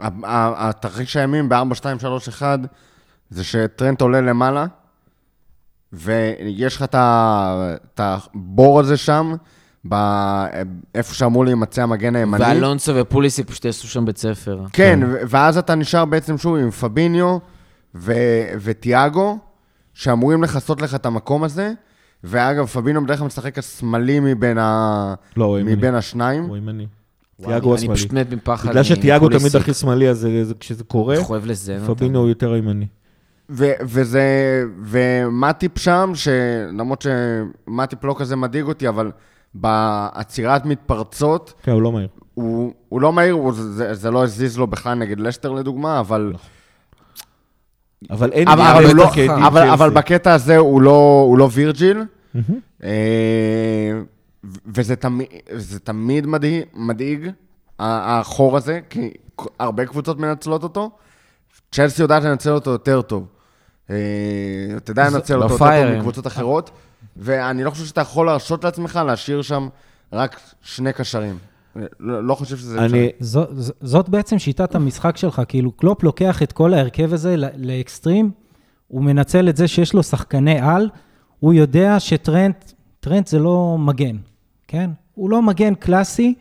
[0.00, 2.60] ה- ה- התרחיש הימים ב-4, 2, 3, 1,
[3.30, 4.66] זה שטרנט עולה למעלה,
[5.92, 9.34] ויש לך את הבור הזה שם,
[10.94, 12.44] איפה שאמור להימצא המגן הימני.
[12.44, 14.64] ואלונסו ופוליסיק פשוט יעשו שם בית ספר.
[14.72, 17.38] כן, ו- ואז אתה נשאר בעצם שוב עם פביניו
[17.94, 19.38] ו- וטיאגו,
[19.94, 21.72] שאמורים לכסות לך את המקום הזה.
[22.24, 25.14] ואגב, פביניו בדרך כלל משחק השמאלי מבין, ה...
[25.36, 25.74] לא, הוא ימני.
[25.74, 26.44] מבין השניים.
[26.44, 26.86] הוא ימני.
[27.44, 27.96] תיאגו אני השמאלי.
[27.98, 29.56] פשוט מת מפחד בגלל שתיאגו תמיד.
[29.56, 31.36] הכי שמאלי, אז זה- זה- כשזה קורה, הוא.
[31.86, 32.86] פבינו הוא יותר הימני.
[33.50, 34.22] ו- וזה,
[34.84, 37.04] ומטיפ שם, שלמרות
[37.68, 39.10] שמטיפ לא כזה מדאיג אותי, אבל
[39.54, 42.08] בעצירת מתפרצות, כן, הוא לא מהיר.
[42.34, 46.32] הוא, הוא לא מהיר, הוא, זה, זה לא הזיז לו בכלל נגד לשטר לדוגמה, אבל,
[48.10, 49.10] אבל אין אבל, לי אבל, לא,
[49.46, 49.68] אבל.
[49.70, 52.02] אבל בקטע הזה הוא לא, הוא לא וירג'יל.
[52.82, 52.90] אה,
[54.74, 55.26] וזה תמיד,
[55.84, 56.26] תמיד
[56.74, 57.26] מדאיג,
[57.78, 59.10] ה- החור הזה, כי
[59.58, 60.90] הרבה קבוצות מנצלות אותו.
[61.72, 63.26] צ'לסי יודעת לנצל אותו יותר טוב.
[63.90, 63.96] אה,
[64.76, 65.98] אתה יודע לנצל לא אותו יותר טוב.
[65.98, 66.70] מקבוצות אחרות,
[67.16, 69.68] ואני לא חושב שאתה יכול להרשות לעצמך להשאיר שם
[70.12, 71.38] רק שני קשרים.
[72.00, 72.84] לא, לא חושב שזה...
[72.84, 77.36] אני, זו, ז- זאת בעצם שיטת המשחק שלך, כאילו קלופ לוקח את כל ההרכב הזה
[77.36, 78.30] ל- לאקסטרים,
[78.88, 80.88] הוא מנצל את זה שיש לו שחקני על,
[81.40, 84.16] הוא יודע שטרנט, טרנט זה לא מגן,
[84.68, 84.90] כן?
[85.14, 86.34] הוא לא מגן קלאסי,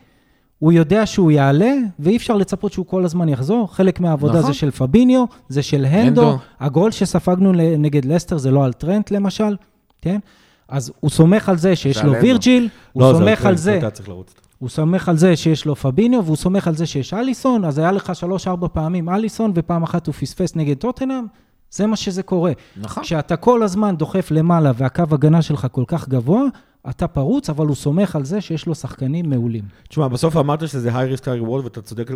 [0.59, 3.73] הוא יודע שהוא יעלה, ואי אפשר לצפות שהוא כל הזמן יחזור.
[3.75, 4.51] חלק מהעבודה נכון.
[4.51, 6.21] זה של פביניו, זה של הנדו.
[6.29, 6.37] הנדו.
[6.59, 9.55] הגול שספגנו ל- נגד לסטר זה לא על טרנט למשל,
[10.01, 10.19] כן?
[10.67, 12.13] אז הוא סומך על זה שיש לו.
[12.21, 14.33] וירג'יל, הוא לא, זה סומך על זה, אתה צריך לרוץ.
[14.59, 17.91] הוא סומך על זה שיש לו פביניו, והוא סומך על זה שיש אליסון, אז היה
[17.91, 21.25] לך שלוש-ארבע פעמים אליסון, ופעם אחת הוא פספס נגד טוטנאם,
[21.71, 22.51] זה מה שזה קורה.
[22.77, 23.03] נכון.
[23.03, 26.43] כשאתה כל הזמן דוחף למעלה והקו הגנה שלך כל כך גבוה,
[26.89, 29.63] אתה פרוץ, אבל הוא סומך על זה שיש לו שחקנים מעולים.
[29.87, 32.09] תשמע, בסוף אמרת שזה high risk high reward, ואתה צודק,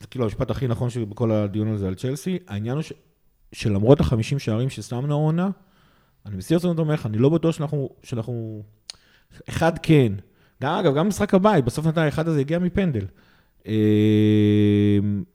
[0.00, 2.38] זה כאילו המשפט הכי נכון שבכל הדיון הזה על צ'לסי.
[2.48, 2.92] העניין הוא ש,
[3.52, 5.50] שלמרות ה-50 שערים ששמנו העונה,
[6.26, 6.68] אני מסיר את זה
[7.04, 8.62] אני לא בטוח שאנחנו, שאנחנו...
[9.48, 10.12] אחד כן.
[10.62, 13.04] גם, אגב, גם משחק הבית, בסוף נתן האחד הזה הגיע מפנדל.
[13.68, 13.72] אה,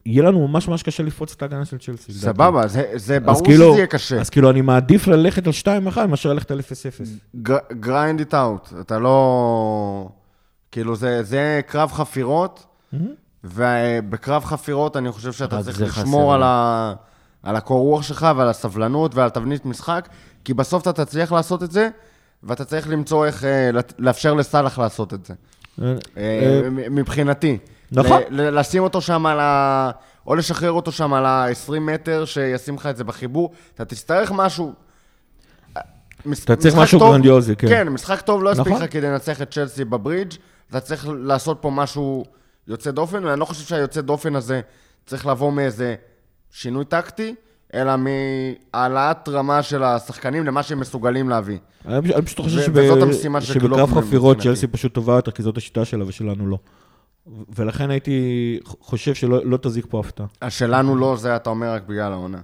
[0.05, 2.13] יהיה לנו ממש ממש קשה לפרוץ את ההגנה של צ'לסי.
[2.13, 4.19] סבבה, זה- זה ברור שזה כאילו- יהיה קשה.
[4.21, 5.65] אז כאילו, אני מעדיף ללכת על 2-1
[6.09, 7.07] מאשר ללכת על 0-0.
[7.79, 10.09] grind it out, אתה לא...
[10.71, 12.65] כאילו, זה, זה קרב חפירות,
[13.43, 16.45] ובקרב חפירות אני חושב שאתה צריך לשמור על, לי.
[16.47, 16.93] ה...
[17.43, 20.09] על הקור רוח שלך ועל הסבלנות ועל תבנית משחק,
[20.45, 21.89] כי בסוף אתה תצליח לעשות את זה,
[22.43, 23.69] ואתה צריך למצוא איך אה,
[23.99, 25.33] לאפשר לסאלח לעשות את זה.
[26.17, 27.57] אה, מ- מבחינתי.
[27.91, 28.21] נכון.
[28.31, 29.91] לשים אותו שם על ה...
[30.27, 33.51] או לשחרר אותו שם על ה-20 מטר, שישים לך את זה בחיבור.
[33.75, 34.73] אתה תצטרך משהו...
[36.25, 37.67] מש- אתה צריך משהו גרנדיוזי, כן.
[37.67, 38.81] כן, משחק טוב לא יספיק נכון.
[38.83, 40.33] לך כדי לנצח את צ'לסי בברידג'.
[40.69, 42.25] אתה צריך לעשות פה משהו
[42.67, 44.61] יוצא דופן, ואני לא חושב שהיוצא דופן הזה
[45.05, 45.95] צריך לבוא מאיזה
[46.51, 47.35] שינוי טקטי,
[47.73, 51.57] אלא מהעלאת רמה של השחקנים למה שהם מסוגלים להביא.
[51.85, 54.37] אני פשוט- אני פשוט חושב ו- שב- שבקרב חפירות.
[54.41, 56.57] צ'לסי פשוט טובה יותר, כי זאת השיטה שלה ושלנו לא.
[57.27, 58.19] ו- ולכן הייתי
[58.79, 60.25] חושב שלא לא תזיק פה הפתעה.
[60.41, 62.37] השלנו לא זה, אתה אומר, רק בגלל העונה.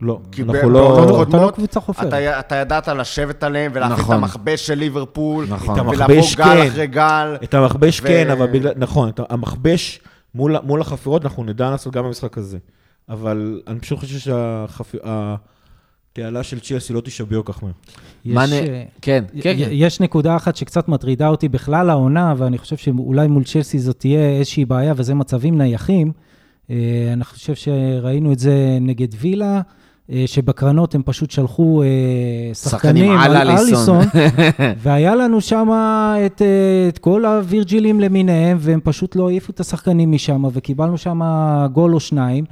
[0.00, 1.22] לא, אנחנו לא...
[1.22, 2.08] אתה לא קבוצה חופרת.
[2.08, 4.16] אתה, אתה ידעת לשבת עליהם ולהכין נכון.
[4.16, 5.80] את המכבש של ליברפול, נכון.
[5.80, 5.94] ולבוא
[6.36, 6.68] גל כן.
[6.68, 7.36] אחרי גל.
[7.44, 8.72] את המכבש ו- כן, אבל בגלל...
[8.76, 10.00] נכון, המכבש
[10.34, 12.58] מול, מול החפירות אנחנו נדע לעשות גם במשחק הזה.
[13.08, 14.32] אבל אני פשוט חושב
[16.18, 17.02] שהתעלה של צ'לסי לא
[17.42, 17.72] כל כך מהר.
[18.24, 19.68] יש, אה, כן, כן, כן.
[19.70, 24.30] יש נקודה אחת שקצת מטרידה אותי בכלל העונה, ואני חושב שאולי מול צ'לסי זאת תהיה
[24.38, 26.12] איזושהי בעיה, וזה מצבים נייחים.
[26.70, 29.60] אה, אני חושב שראינו את זה נגד וילה,
[30.10, 31.82] אה, שבקרנות הם פשוט שלחו
[32.52, 34.04] שחקנים שחקנים על אליסון.
[34.82, 35.68] והיה לנו שם
[36.26, 36.42] את,
[36.88, 41.20] את כל הווירג'ילים למיניהם, והם פשוט לא העיפו את השחקנים משם, וקיבלנו שם
[41.72, 42.44] גול או שניים.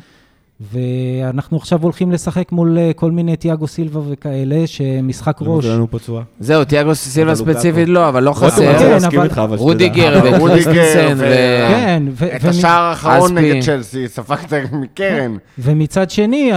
[0.72, 5.64] ואנחנו עכשיו הולכים לשחק מול אה, כל מיני תיאגו סילבה וכאלה, שמשחק ראש.
[5.64, 6.22] זה לנו פצוע.
[6.40, 7.88] זהו, תיאגו סילבה ספציפית.
[7.88, 8.78] לא, אבל לא חסר.
[9.10, 9.20] כן.
[9.56, 11.68] רודיגר וקריסטנסן ו-.
[11.68, 13.38] כן, ו- את השער האחרון.
[13.38, 15.36] נגד צ'לסי, ספגת מקרן.
[15.58, 16.50] ומצד שני,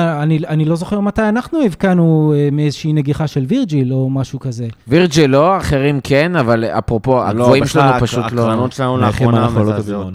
[0.48, 4.68] אני, לא זוכר מתי אנחנו הבקענו אה, מאיזושהי נגיחה של וירג'יל או משהו כזה.
[4.88, 8.42] וירג'ל לא, אחרים כן, אבל אפרופו, הגבוהים לא, בכלל, שלנו פשוט לא...
[8.42, 10.14] הקרנות שלנו לאחרונה לא מזעזעות.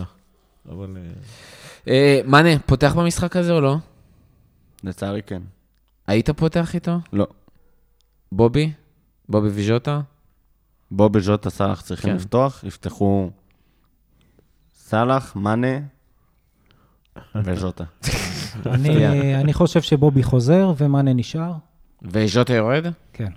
[1.89, 3.77] אה, מאנה, פותח במשחק הזה או לא?
[4.85, 5.43] לצערי כן.
[6.07, 6.99] היית פותח איתו?
[7.13, 7.27] לא.
[8.33, 8.73] בובי?
[9.29, 10.01] בובי וז'וטה?
[10.91, 12.17] בובי ז'וטה סאלח צריכים כן.
[12.17, 13.31] לפתוח, יפתחו
[14.75, 15.79] סאלח, מאנה
[17.35, 17.85] וז'וטה.
[18.67, 21.53] אני, אני חושב שבובי חוזר ומאנה נשאר.
[22.03, 22.87] וז'וטה יורד?
[23.13, 23.31] כן.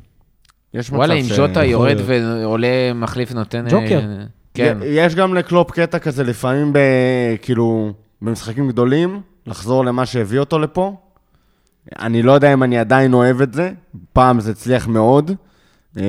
[0.73, 1.97] יש מצב וואלה, אם ז'וטה יורד.
[2.05, 3.65] ועולה מחליף נותן...
[3.65, 4.01] אה, ג'וקר.
[4.53, 4.77] כן.
[4.83, 6.79] יש גם לקלופ קטע כזה לפעמים, ב,
[7.41, 7.93] כאילו,
[8.23, 10.95] במשחקים גדולים, לחזור למה שהביא אותו לפה.
[11.99, 13.71] אני לא יודע אם אני עדיין אוהב את זה,
[14.13, 15.31] פעם זה הצליח מאוד.
[15.97, 16.03] אה,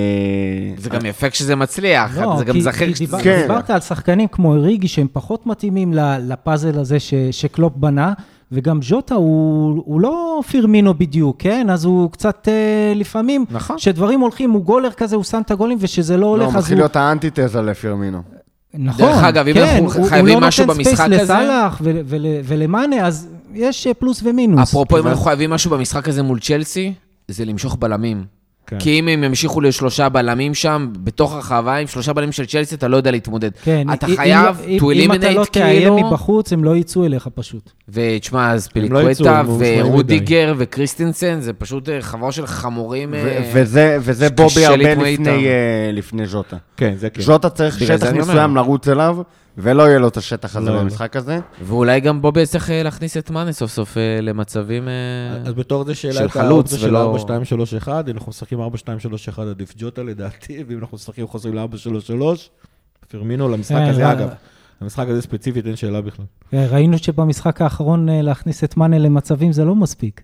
[0.79, 3.17] זה גם יפה כשזה מצליח, לא, זה גם זכר כשזה...
[3.23, 3.43] כן.
[3.43, 8.13] דיברת על שחקנים כמו אוריגי שהם פחות מתאימים לפאזל הזה ש, שקלופ בנה,
[8.53, 11.67] וגם ז'וטה הוא, הוא לא פירמינו בדיוק, כן?
[11.71, 13.77] אז הוא קצת אה, לפעמים, נכון.
[13.77, 16.57] כשדברים הולכים, הוא גולר כזה, הוא שם את הגולים, וכשזה לא לא, הולך, הוא אז
[16.57, 16.81] מתחיל הוא...
[16.81, 18.23] להיות האנטיתזה לפירמינו.
[18.79, 21.23] נכון, דרך אגב, אם כן, אנחנו הוא- חייבים הוא לא משהו נותן במשחק space הזה-
[21.35, 24.69] לסאלח ול- ול- ולמאנה, אז יש אה, פלוס ומינוס.
[24.69, 26.93] אפרופו, אם אנחנו חייבים משהו במשחק הזה מול צ'לסי,
[27.29, 28.25] זה למשוך בלמים.
[28.67, 28.79] כן.
[28.79, 32.89] כי אם הם ימשיכו לשלושה בלמים שם, בתוך הרחבה, עם שלושה בלמים של צ'לסי, אתה
[32.89, 33.51] לא יודע להתמודד.
[33.65, 36.77] כן, אתה אם- חייב אם- to אם אתה לא eliminate תאיים כאילו, מבחוץ, הם לא
[36.77, 37.71] יצאו אליך פשוט.
[37.89, 43.11] ותשמע, אז לא פיליקווטה ממושמעים ורודיגר וקריסטנסן, זה פשוט אה, חבורה של חמורים.
[43.13, 45.47] ו- אה, וזה וזה בובי הרבה לפני.
[45.47, 45.53] אה,
[45.93, 46.57] לפני ז'וטה.
[46.77, 47.23] כן, זה כן.
[47.23, 48.13] ז'וטה צריך שטח.
[48.13, 49.17] מסוים לרוץ אליו,
[49.59, 50.83] ולא יהיה לו את השטח הזה לא, לא.
[50.83, 51.39] במשחק הזה.
[51.63, 54.89] ואולי גם בובי צריך אה, להכניס את מאנה סוף סוף אה, למצבים...
[54.89, 57.17] אה, אז בתור זה של שאלה את חלוץ האופציה של ולא-
[57.87, 62.23] 4-2-3-1, אם אנחנו משחקים 4-2-3-1 עדיף ג'וטה לדעתי, ואם אנחנו משחקים חוזרים ל-4-3-3,
[63.09, 64.13] פרמינו למשחק אה, הזה, לא.
[64.13, 64.29] אגב.
[64.83, 66.25] למשחק הזה ספציפית אין שאלה בכלל.
[66.53, 70.23] ראינו שבמשחק האחרון להכניס את מאנה למצבים זה לא מספיק.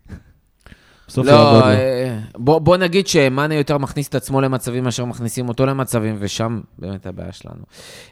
[1.10, 1.76] בסוף זה יעבוד לא, לו.
[1.76, 6.60] אה, בוא בוא נגיד שמאנה יותר מכניס את עצמו למצבים מאשר מכניסים אותו למצבים, ושם
[6.78, 7.62] באמת הבעיה שלנו.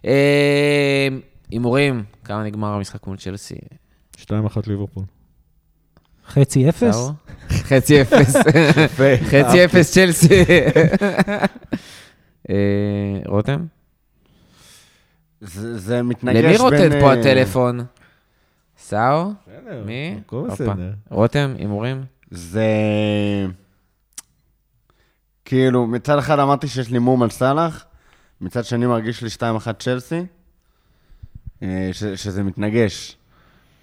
[0.04, 1.08] אה,
[1.50, 3.54] הימורים, כמה נגמר המשחק מול צ'לסי?
[4.16, 4.28] 2-1
[4.66, 5.02] ליברפול.
[6.28, 7.10] חצי אפס?
[7.50, 8.36] חצי אפס.
[9.30, 10.44] חצי אפס צ'לסי.
[12.50, 12.54] אה,
[13.26, 13.66] רותם?
[15.40, 16.44] זה זה מתנגש בין...
[16.44, 17.80] למי רוטט פה אה, הטלפון?
[18.78, 19.30] סאו?
[19.86, 20.18] מי?
[20.20, 20.64] הכל הופה.
[20.64, 20.92] בסדר.
[21.10, 22.17] רותם, הימורים?
[22.30, 22.66] זה...
[25.44, 27.84] כאילו, מצד אחד אמרתי שיש לי מום על סאלח,
[28.40, 29.28] מצד שני מרגיש לי
[29.68, 30.22] 2-1 צ'לסי,
[31.62, 33.16] אה, ש- שזה מתנגש.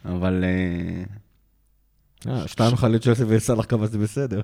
[0.05, 0.43] אבל...
[2.27, 4.41] אה, אה, שתיים אחד לצ'לסי וסאלח קבע זה בסדר.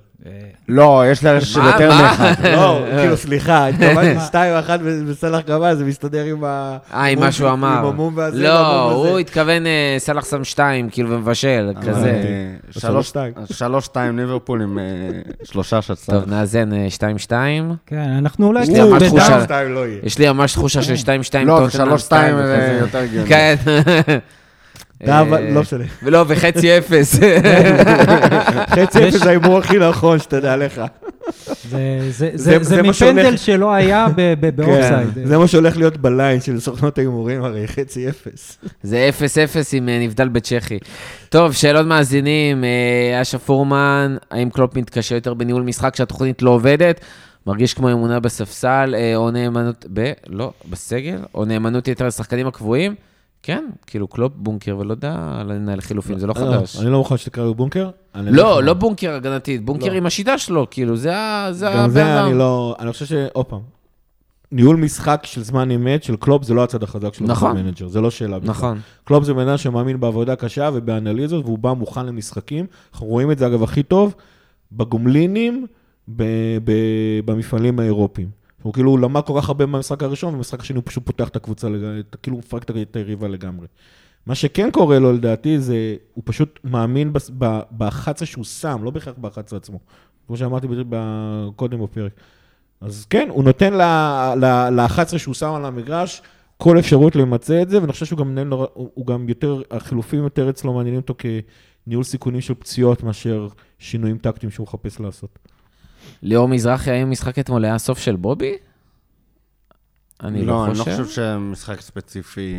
[0.68, 1.88] לא, יש מה, יותר?
[1.88, 2.32] מאחד.
[2.44, 6.76] לא, כאילו, סליחה, התכוונתי שתיים אחת וסאלח קבע, זה מסתדר עם ה...
[6.94, 7.78] אה, עם מה שהוא אמר.
[7.78, 9.18] עם המום והזה, לא, הוא.
[9.18, 12.10] התכוון אה, סאלח שם שתיים, כאילו, ומבשל, כזה.
[12.10, 12.22] אה,
[12.70, 13.32] שלוש, שלוש- שתיים.
[13.52, 14.84] שלוש שתיים ליברפול עם אה,
[15.44, 16.20] שלושה של סאלח.
[16.20, 17.72] טוב, נאזן אה, שתיים שתיים.
[17.86, 19.08] כן, אנחנו אולי יש לי קצת ממש בדם.
[19.08, 19.42] תחושה.
[19.44, 19.80] שתיים לא.
[20.02, 22.78] יש לי ממש תחושה של שתיים שתיים לא, ושלוש שתיים זה.
[22.80, 23.28] יותר הגיוני.
[23.28, 23.54] כן.
[25.06, 25.84] אבל, אה, לא משנה.
[26.02, 27.14] ולא, וחצי אפס.
[28.76, 30.82] חצי אפס זה ההימור הכי נכון, שתדע לך.
[31.70, 33.14] זה- זה- זה- זה זה זה מה שהולך.
[33.18, 35.08] מפנדל שלא היה ב- ב- באופסייד.
[35.14, 38.58] כן, זה מה שהולך להיות ב line של סוכנות ההימורים, הרי חצי אפס.
[38.82, 40.78] זה אפס אפס עם אה, נבדל בצ'כי.
[41.28, 42.64] טוב, שאלות מאזינים.
[42.64, 47.00] אה, אשר פורמן, האם קלופ מתקשה יותר בניהול משחק כשהתוכנית לא עובדת?
[47.46, 50.12] מרגיש כמו אמונה בספסל, או נאמנות, ב...
[50.26, 51.18] לא, בסגל?
[51.34, 52.94] או נאמנות יתר לשחקנים הקבועים?
[53.42, 56.76] כן, כאילו קלופ בונקר ולא יודע לנהל חילופים, זה לא חדש.
[56.76, 57.90] אני לא מוכן שתקרא לו בונקר.
[58.14, 58.62] לא.
[58.62, 59.92] לא בונקר הגנתית, בונקר לא.
[59.92, 61.50] עם השיטה שלו, כאילו, זה ה...
[61.76, 62.24] גם זה.
[62.24, 62.76] אני לא...
[62.78, 63.12] אני חושב ש...
[63.32, 63.60] עוד פעם.
[64.52, 67.26] ניהול משחק של זמן אמת של קלופ זה לא הצד החזק שלו.
[67.26, 67.50] נכון.
[67.52, 68.50] בתור מנג'ר, זה לא שאלה בכלל.
[68.50, 68.80] נכון.
[69.04, 72.66] קלופ זה בן אדם שמאמין בעבודה קשה ובאנליזות, והוא בא מוכן למשחקים.
[72.92, 74.14] אנחנו רואים את זה, אגב, הכי טוב
[74.72, 75.66] בגומלינים
[77.24, 78.41] במפעלים האירופיים.
[78.62, 81.68] הוא כאילו למד כל כך הרבה במשחק הראשון, ובמשחק השני הוא פשוט פותח את הקבוצה,
[82.22, 83.66] כאילו מפרק את היריבה לגמרי.
[84.26, 85.74] מה שכן קורה לו, לדעתי, זה,
[86.14, 89.78] הוא פשוט מאמין בס- ב- ב-11 שהוא שם, לא בהכרח ב-11 עצמו.
[90.26, 90.66] כמו שאמרתי
[91.56, 92.12] קודם בפרק.
[92.80, 96.22] אז כן, הוא נותן ל-11 שהוא שם על המגרש
[96.56, 100.50] כל אפשרות למצא את זה, ואני חושב שהוא גם מנהל, הוא גם יותר, החילופים יותר
[100.50, 101.14] אצלו מעניינים אותו
[101.86, 103.48] כניהול סיכונים של פציעות מאשר
[103.78, 105.38] שינויים טקטיים שהוא מחפש לעשות.
[106.22, 108.52] ליאור מזרחי, האם משחק אתמול היה סוף של בובי?
[110.22, 111.02] אני לא לא, אני לא חושב.
[111.04, 112.54] חושב שמשחק ספציפי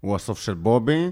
[0.00, 1.10] הוא הסוף של בובי.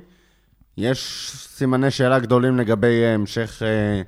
[0.78, 4.02] יש סימני שאלה גדולים לגבי אה, המשך אה,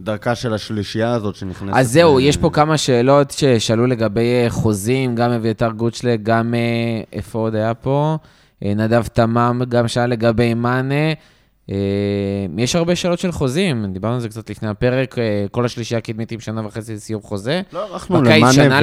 [0.00, 1.76] דרכה של השלישייה הזאת שנכנסת.
[1.76, 6.54] אז זהו, ל- יש פה כמה שאלות ששאלו לגבי אה, חוזים, גם אביתר גוצ'לה, גם
[7.12, 8.16] איפה עוד היה פה?
[8.62, 11.12] נדב תמם גם שאל לגבי מאנה.
[11.72, 11.76] אה,
[12.58, 16.32] יש הרבה שאלות של חוזים, דיברנו על זה קצת לפני הפרק, אה, כל השלישייה הקדמית
[16.32, 17.60] עם שנה וחצי לסיום חוזה.
[17.72, 17.80] לא
[18.20, 18.80] בקיץ למאנה שנה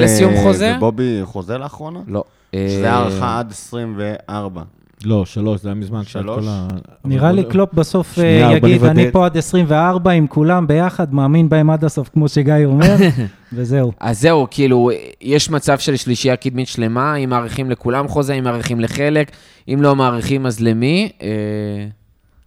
[0.76, 2.00] ובובי חוזה לאחרונה?
[2.06, 2.24] לא.
[2.54, 4.62] אה, שזה הארכה עד 24.
[5.04, 6.02] לא, שלוש, זה היה מזמן.
[6.04, 6.44] שלוש?
[6.44, 6.68] כל ה-
[7.04, 8.18] נראה לי קלופ בסוף
[8.52, 12.96] יגיד, אני פה עד 24 עם כולם ביחד, מאמין בהם עד הסוף, כמו שגיא אומר,
[13.52, 13.92] וזהו.
[14.00, 14.90] אז זהו, כאילו,
[15.22, 19.30] יש מצב של שלישייה קדמית שלמה, אם מאריכים לכולם חוזה, אם מאריכים לחלק,
[19.74, 21.08] אם לא מאריכים, אז למי?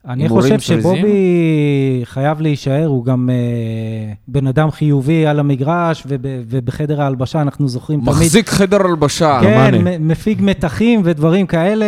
[0.07, 0.59] אני חושב?
[0.59, 7.67] שבובי חייב להישאר, הוא גם אה, בן אדם חיובי על המגרש, וב- ובחדר ההלבשה אנחנו
[7.67, 8.09] זוכרים תמיד...
[8.09, 9.39] מחזיק חדר הלבשה.
[9.41, 9.71] כן.
[9.83, 11.85] מ- מפיג מתחים ודברים כאלה,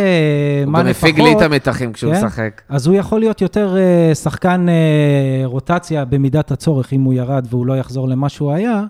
[0.64, 1.10] הוא מה גם לפחות.
[1.10, 2.24] מפיג לי את המתחים כשהוא כן?
[2.26, 2.60] משחק.
[2.68, 4.74] אז הוא יכול להיות יותר אה, שחקן אה,
[5.46, 8.82] רוטציה במידת הצורך, אם הוא ירד והוא לא יחזור למה שהוא היה.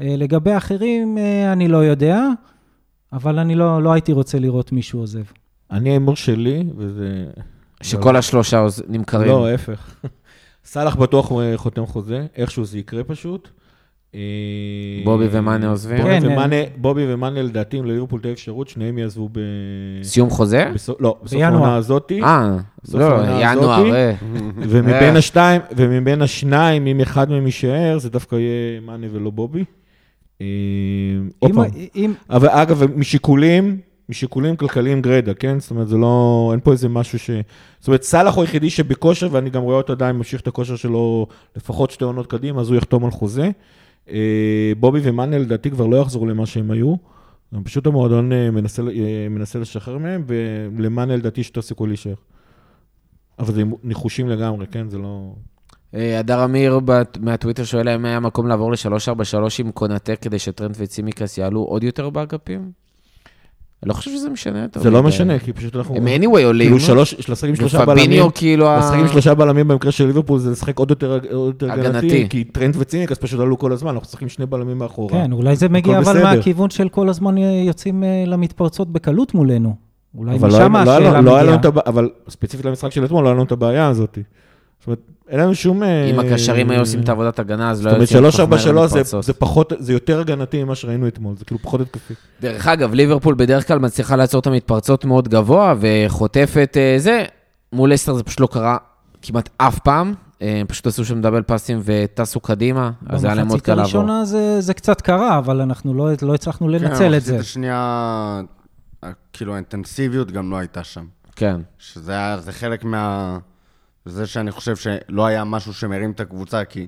[0.00, 2.24] אה, לגבי אחרים, אה, אני לא יודע,
[3.12, 5.22] אבל אני לא, לא הייתי רוצה לראות מישהו עוזב.
[5.70, 7.24] אני ההימור שלי, וזה...
[7.82, 9.28] שכל השלושה עוז- נמכרים.
[9.28, 9.94] לא, ההפך.
[10.64, 13.48] סאלח בטוח אה, חותם חוזה, איכשהו זה יקרה פשוט.
[14.14, 14.20] אה,
[15.04, 15.96] בובי ומאנה עוזבים?
[15.98, 19.38] בובי כן, ומאנה, בובי ומאנה לדעתי, אם לליברפול תהיה אפשרות, שניהם יעזבו ב...
[20.02, 20.70] סיום חוזה?
[20.74, 21.40] בסוף- לא, בסוף.
[21.42, 22.22] העונה הזאתי.
[22.22, 22.56] אה,
[22.94, 23.06] לא,
[23.40, 23.94] ינואר.
[23.94, 24.14] אה.
[24.70, 25.18] ומבין אה.
[25.18, 29.64] השתיים, ומבין השניים, אם אחד מהם יישאר, זה דווקא יהיה מאנה ולא בובי.
[30.40, 30.46] אה,
[31.38, 33.78] עוד אם- פעם, אם, אבל אגב, משיקולים,
[34.08, 35.60] משיקולים כלכליים גרידא, כן?
[35.60, 37.30] זאת אומרת, זה לא, אין פה איזה משהו ש...
[37.78, 41.26] זאת אומרת, סאלח הוא היחידי שבכושר, ואני גם רואה אותו עדיין ממשיך את הכושר שלו
[41.56, 43.50] לפחות שתי עונות קדימה, אז הוא יחתום על חוזה.
[44.10, 46.94] אה, בובי ומאנה לדעתי כבר לא יחזרו למה שהם היו.
[47.64, 52.14] פשוט המועדון אה, מנסה, אה, מנסה לשחרר מהם, ולמאנה לדעתי יש יותר סיכוי להישאר.
[53.38, 54.88] אבל זה ניחושים לגמרי, כן?
[54.88, 55.32] זה לא...
[55.92, 56.80] הדר אמיר
[57.20, 62.10] מהטוויטר שואל האם היה מקום לעבור ל-343 עם קונאטה כדי שטרנט וצימקס יעלו עוד יותר
[62.10, 62.87] באגפים?
[63.82, 64.80] אני לא חושב שזה משנה יותר.
[64.80, 65.02] זה לא.
[65.02, 65.96] משנה, כי פשוט אנחנו...
[65.96, 66.66] הם anyway עולים.
[66.66, 68.04] כאילו שלוש, לשחק עם שלושה בלמים.
[68.04, 68.76] ופביניו כאילו...
[68.78, 71.18] לשחק עם שלושה בלמים במקרה של ליברפול זה לשחק עוד יותר,
[71.68, 72.26] הגנתי.
[72.28, 75.12] כי טרנט וציניקס פשוט עלו כל הזמן, אנחנו משחקים שני בלמים מאחורה.
[75.12, 76.22] כן, אולי זה מגיע אבל.
[76.22, 79.74] מהכיוון של כל הזמן יוצאים אה, למתפרצות בקלות מולנו.
[80.14, 81.54] אולי לא, משם לא, השאלה לא מגיעה.
[81.54, 84.18] את אבל ספציפית למשחק של אתמול, לא היה לנו את הבעיה הזאת.
[84.78, 85.82] זאת אומרת, אין לנו שום...
[85.82, 88.30] אה, אם הקשרים היו עושים את עבודת הגנה, אז לא זאת היו אומרת, יוצאים כל
[88.30, 89.20] כך מהר 343 זה-.
[89.20, 92.14] זה פחות, זה יותר הגנתי ממה שראינו אתמול, זה כאילו פחות התקפי.
[92.40, 97.24] דרך אגב, ליברפול בדרך כלל מצליחה לעצור את המתפרצות מאוד גבוה, וחוטפת אה, זה.
[97.72, 98.76] מול אסטר זה פשוט לא קרה
[99.22, 100.14] כמעט אף פעם.
[100.42, 103.74] אה, הם פשוט עשו שם דאבל פאסים וטסו קדימה, אז היה להם מאוד במחצית קל
[103.74, 104.00] לעבור.
[104.00, 107.38] הראשונה זה, זה קצת קרה, אבל אנחנו לא, לא הצלחנו כן, לנצל את המחצית זה.
[107.38, 108.40] השנייה,
[109.32, 111.04] כאילו האינטנסיביות גם לא הייתה שם.
[111.36, 111.60] כן.
[111.78, 113.38] שזה היה, זה חלק מה...
[114.08, 116.86] זה שאני חושב שלא היה משהו שמרים את הקבוצה, כי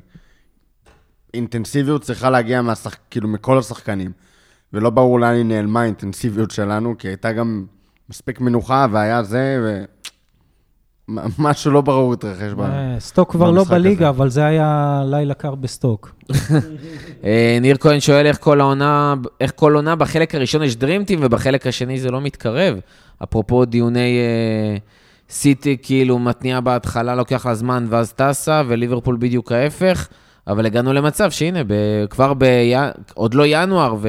[1.34, 2.96] אינטנסיביות צריכה להגיע מהשח...
[3.10, 4.12] כאילו מכל השחקנים.
[4.72, 7.66] ולא ברור לאן היא נעלמה האינטנסיביות שלנו, כי הייתה גם
[8.08, 9.84] מספיק מנוחה, והיה זה, ו...
[11.38, 12.64] משהו לא ברור התרחש בה.
[12.64, 14.08] אה, סטוק כבר לא במשחק בליגה.
[14.08, 16.12] אבל זה היה לילה קר בסטוק.
[17.24, 21.66] אה, ניר כהן שואל איך כל העונה, איך כל עונה בחלק הראשון יש דריםטים ובחלק
[21.66, 22.78] השני זה לא מתקרב.
[23.22, 24.76] אפרופו דיוני אה,
[25.30, 30.08] סיטי, כאילו מתניעה בהתחלה, לוקח לה זמן ואז טסה, וליברפול בדיוק ההפך,
[30.46, 31.72] אבל הגענו למצב שהנה, ב,
[32.10, 32.44] כבר ב...
[33.14, 34.08] עוד לא ינואר, ו...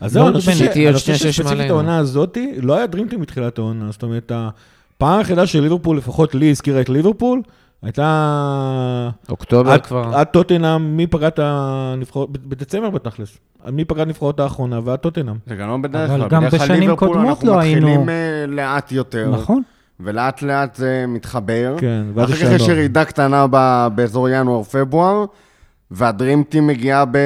[0.00, 1.70] אז זהו, אני חושב שספציפית.
[1.70, 3.90] העונה הזאתי, לא היה דרימטים מתחילת העונה.
[3.92, 7.42] זאת אומרת, הפעם היחידה של ליברפול, לפחות לי הזכירה את ליברפול,
[7.82, 9.10] הייתה...
[9.28, 10.10] אוקטובר עד- כבר.
[10.14, 13.38] עד טוטנאם, מי פגע את הנבחרות, בדצמבר בתכלס.
[13.72, 15.34] מי פגע את הנבחרות האחרונה ועד טוטנאם.
[15.46, 16.28] זה גם לא בדרך אבל כלל.
[16.28, 18.14] גם בדרך כלל בשנים ליברפול קודמות אנחנו לא היינו- מתחילים אה,
[18.48, 19.30] לאט יותר.
[19.30, 19.62] נכון?
[20.00, 21.76] ולאט לאט זה מתחבר.
[21.80, 22.68] כן, ואז אחר יש כך יש.
[22.68, 25.24] ירידה קטנה ב- באזור ינואר-פברואר,
[25.90, 27.18] והדרימטים מגיעה ב-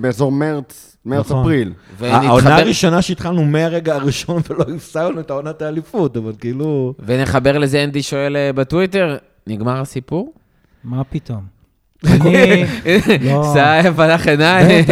[0.00, 1.16] באזור מרץ, נכון.
[1.16, 1.72] מרץ-אפריל.
[2.00, 6.94] העונה ונתחבר, הראשונה שהתחלנו מהרגע הראשון ולא הפסדנו את העונת האליפות, אבל כאילו...
[7.06, 9.16] ונחבר לזה, אנדי שואל אה, בטוויטר,
[9.46, 10.32] נגמר הסיפור?
[10.84, 11.57] מה פתאום?
[12.06, 12.64] אני...
[13.54, 14.84] סאי פתח עיניים.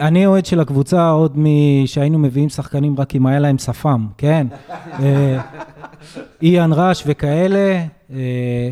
[0.00, 4.46] אני, אוהד של הקבוצה עוד משהיינו מביאים שחקנים רק אם היה להם שפם, כן.
[5.02, 5.38] אה,
[6.42, 7.82] איאן ראש וכאלה.
[8.14, 8.68] אה,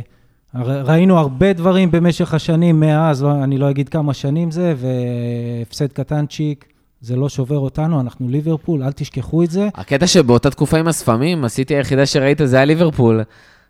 [0.64, 6.64] ראינו הרבה דברים במשך השנים מאז, לא- אני לא אגיד כמה שנים זה, והפסד קטנצ'יק,
[7.00, 9.68] זה לא שובר אותנו, אנחנו ליברפול, אל תשכחו את זה.
[9.74, 13.22] הקטע שבאותה תקופה עם הספמים, הסיטי היחידה שראית זה היה ליברפול.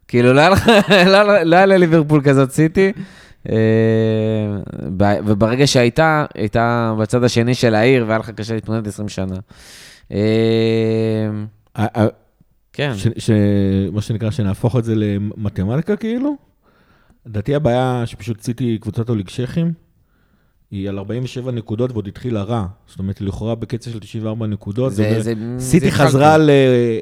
[0.09, 0.51] כאילו, לא היה
[1.09, 2.93] לא- לא היה לליברפול כזאת סיטי.
[3.49, 3.57] אה,
[5.27, 9.37] וברגע שהייתה, הייתה בצד השני של העיר, והיה לך קשה להתמודד 20 שנה.
[10.11, 12.07] אה,
[12.73, 12.93] כן.
[13.93, 16.37] מה שנקרא, שנהפוך את זה למתמטיקה כאילו.
[17.27, 19.73] לדעתי הבעיה שפשוט סיטי קבוצת הוליגשכים,
[20.71, 22.67] היא על 47 נקודות ועוד התחילה רע.
[22.87, 24.93] זאת אומרת, לכאורה בקצב של 94 נקודות.
[24.93, 26.37] זה- זאת אומרת, זה- סיטי זה חזרה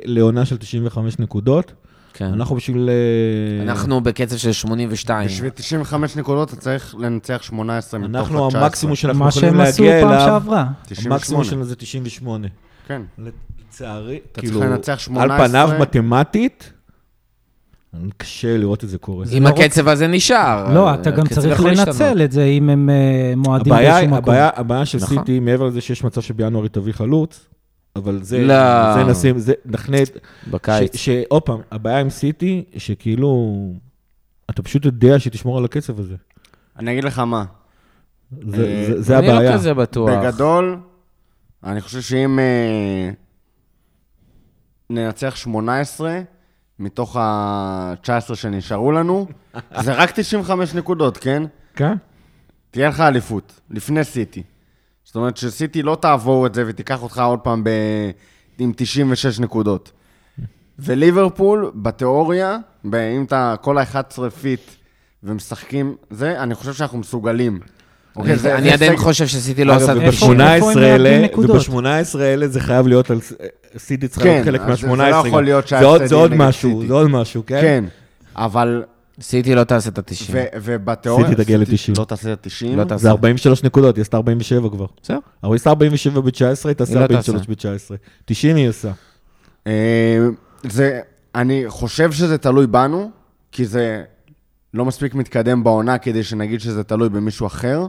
[0.05, 1.73] לעונה של 95 נקודות.
[2.15, 2.25] כן.
[2.25, 2.89] אנחנו בשביל...
[2.89, 5.29] אה, אנחנו בקצב של 82.
[5.29, 8.57] בשביל 95 נקודות אתה צריך לנצח 18 מתוך אנחנו ה-19.
[8.57, 10.61] המקסימום שאנחנו מה יכולים שהם עשו להגיע פעם אליו, שעברה.
[10.61, 11.45] המקסימום 98.
[11.45, 12.49] שלנו זה 98.
[12.87, 13.03] כן.
[13.19, 15.49] לצערי, אתה כאילו, צריך לנצח על 18.
[15.49, 16.73] פניו מתמטית,
[18.17, 19.27] קשה לראות את זה קורה.
[19.33, 20.75] אם הקצב הזה נשאר.
[20.75, 21.61] לא, אתה גם צריך.
[21.61, 24.19] לנצל את זה אם הם אה, מועדים באיזשהו מקום.
[24.19, 25.19] הבעיה, הבעיה של נכון.
[25.19, 27.49] סיטי, מעבר לזה שיש מצב שבינואר היא תביא חלוץ,
[27.97, 28.55] אבל זה, לא.
[28.95, 30.11] זה נשים, זה נחנט,
[30.51, 30.97] בקיץ.
[30.97, 33.57] ש- שעוד פעם, הבעיה עם סיטי, שכאילו,
[34.51, 36.15] אתה פשוט יודע שתשמור על הקצב הזה.
[36.79, 37.45] אני אגיד לך מה,
[38.47, 39.51] זה, אה, זה, זה אני הבעיה.
[39.51, 40.11] לא כזה בטוח.
[40.11, 40.79] בגדול,
[41.65, 43.11] אני חושב שאם אה,
[44.91, 46.21] ננצח 18
[46.79, 49.27] מתוך ה-19 שנשארו לנו,
[49.81, 51.43] זה רק 95 נקודות, כן?
[51.75, 51.95] כן?
[52.71, 54.43] תהיה לך אליפות, לפני סיטי.
[55.05, 57.71] זאת אומרת שסיטי לא תעבור את זה ותיקח אותך עוד פעם ב...
[58.59, 59.93] עם 96 נקודות.
[60.79, 63.97] וליברפול, בתיאוריה, ב- אם אתה כל ה-11
[64.43, 64.61] פיט
[65.23, 67.61] ומשחקים זה, אני חושב שאנחנו מסוגלים.
[68.17, 70.05] אוקיי, זה- אני זה עדיין חושב שסיטי לא עשה את אגב, זה.
[70.07, 71.69] איפה- בשביל- איפה הם ב-18 מאבדים האלה, נקודות?
[71.69, 71.85] וב-18
[72.21, 73.19] האלה זה חייב להיות על...
[73.79, 74.97] סיטי צריכה כן, להיות חלק אז מה-18.
[74.97, 76.83] זה- זה לא יכול להיות עוד- זה עוד משהו.
[76.87, 77.61] זה עוד משהו, כן?
[77.61, 77.85] כן,
[78.37, 78.83] אבל...
[79.23, 80.31] סיטי לא תעשה את ה-90.
[80.31, 81.29] ו- ובתיאוריה...
[81.29, 82.01] סיטי תגיע סיטי ל-90.
[82.01, 82.77] לא תעשה את ה-90.
[82.77, 83.03] לא תעשה.
[83.03, 84.87] זה 43 נקודות, היא עשתה 47 כבר.
[85.03, 85.19] בסדר.
[85.43, 87.97] אבל היא עשתה 47 ב-19, היא תעשה לא 43 ב-19.
[88.25, 88.93] 90 היא עושה.
[89.67, 90.19] אה,
[90.63, 91.01] זה,
[91.35, 93.11] אני חושב שזה תלוי בנו,
[93.53, 94.03] כי זה
[94.75, 97.87] לא מספיק מתקדם בעונה כדי שנגיד שזה תלוי במישהו אחר.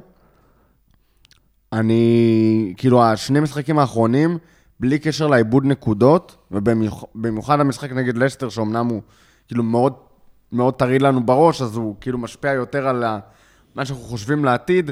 [1.74, 4.38] אני, כאילו, השני משחקים האחרונים,
[4.80, 9.02] בלי קשר לאיבוד נקודות, ובמיוחד המשחק נגד לסטר, שאומנם הוא
[9.48, 9.94] כאילו מאוד,
[10.54, 13.04] מאוד טרי לנו בראש, אז הוא כאילו משפיע יותר על
[13.76, 14.92] מה שאנחנו חושבים לעתיד,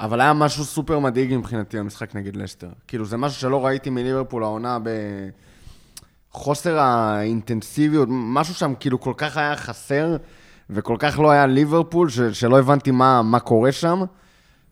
[0.00, 2.68] אבל היה משהו סופר מדאיג מבחינתי המשחק נגד לסטר.
[2.88, 4.88] כאילו, זה משהו שלא ראיתי מליברפול העונה ב...
[6.30, 10.16] חוסר האינטנסיביות, משהו שם כאילו כל כך היה חסר,
[10.70, 14.02] וכל כך לא היה ליברפול, ש- שלא הבנתי מה, מה קורה שם.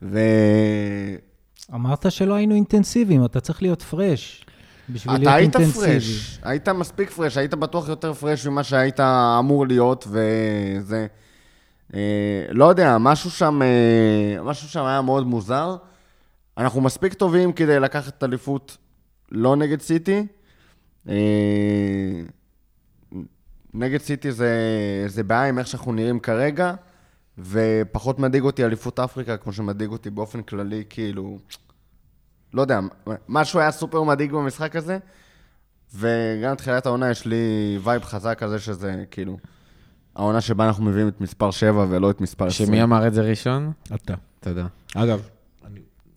[0.03, 0.19] ו...
[1.75, 4.47] אמרת שלא היינו אינטנסיביים, אתה צריך להיות פרש.
[4.89, 5.87] בשביל אתה להיות היית אינטנסיבי.
[5.87, 9.01] פרש, היית מספיק פרש, היית בטוח יותר פרש ממה שהיית
[9.39, 11.07] אמור להיות, וזה...
[11.95, 15.77] אה, לא יודע, משהו שם, אה, משהו שם היה מאוד מוזר.
[16.59, 18.77] אנחנו מספיק טובים כדי לקחת אליפות
[19.31, 20.27] לא נגד סיטי.
[21.09, 21.15] אה,
[23.75, 24.55] נגד סיטי זה,
[25.07, 26.75] זה בעיה עם איך שאנחנו נראים כרגע,
[27.39, 31.39] ופחות מדאיג אותי אליפות אפריקה, כמו שמדאיג אותי באופן כללי, כאילו...
[32.55, 32.81] לא יודע,
[33.29, 34.99] משהו היה סופר מדאיג במשחק הזה,
[35.95, 37.37] וגם תחילת העונה יש לי
[37.85, 39.37] vibe חזק על זה שזה כאילו...
[40.17, 42.67] העונה שבה אנחנו מביאים את מספר 7 ולא את מספר 20.
[42.67, 43.73] שמי אמר את זה ראשון?
[43.95, 44.15] אתה.
[44.41, 44.67] תודה.
[44.95, 45.21] אגב,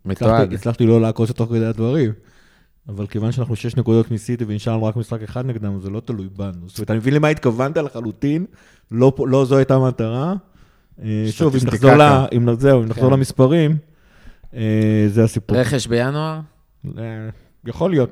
[0.05, 0.53] מתועד.
[0.53, 2.11] הצלחתי- לא לעקוץ תוך כדי הדברים,
[2.89, 6.67] אבל כיוון שאנחנו שש נקודות מסיטי ונשארנו רק משחק אחד נגדם, זה לא תלוי בנו.
[6.67, 8.45] זאת אומרת, אני מבין למה התכוונת לחלוטין,
[8.91, 10.33] לא לא זו הייתה המטרה.
[11.03, 12.25] אה, שוב, אם נחזור ל- סטטיסטיקה.
[12.37, 13.13] אם זהו, אם נחזור כן.
[13.13, 13.77] למספרים,
[15.07, 15.57] זה הסיפור.
[15.57, 16.39] רכש בינואר?
[16.97, 17.03] אה,
[17.65, 18.09] יכול להיות.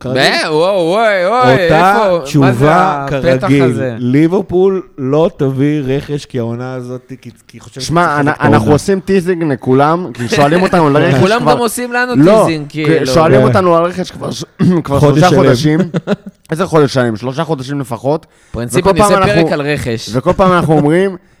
[0.00, 0.22] כרגיל.
[0.48, 2.18] וואו, וואי, וואי, אותה איפה?
[2.18, 3.64] זה תשובה כרגיל?
[3.98, 8.20] ליברפול לא תביא רכש כי העונה הזאת, כי היא חושבת שמע.
[8.20, 11.20] אנחנו עושים טיזינג לכולם, כי שואלים אותנו על רכש כבר...
[11.20, 13.06] כולם גם עושים לנו לא, teasing, כי כאילו.
[13.06, 13.46] שואלים כן.
[13.46, 14.30] אותנו על רכש כבר
[15.00, 15.28] שלושה.
[15.28, 15.80] חודשים.
[16.50, 17.16] איזה חודש שלם?
[17.16, 18.26] שלושה חודשים לפחות.
[18.50, 20.10] פרינציפ, אני עושה פרק על רכש.
[20.12, 21.16] וכל פעם אנחנו אומרים,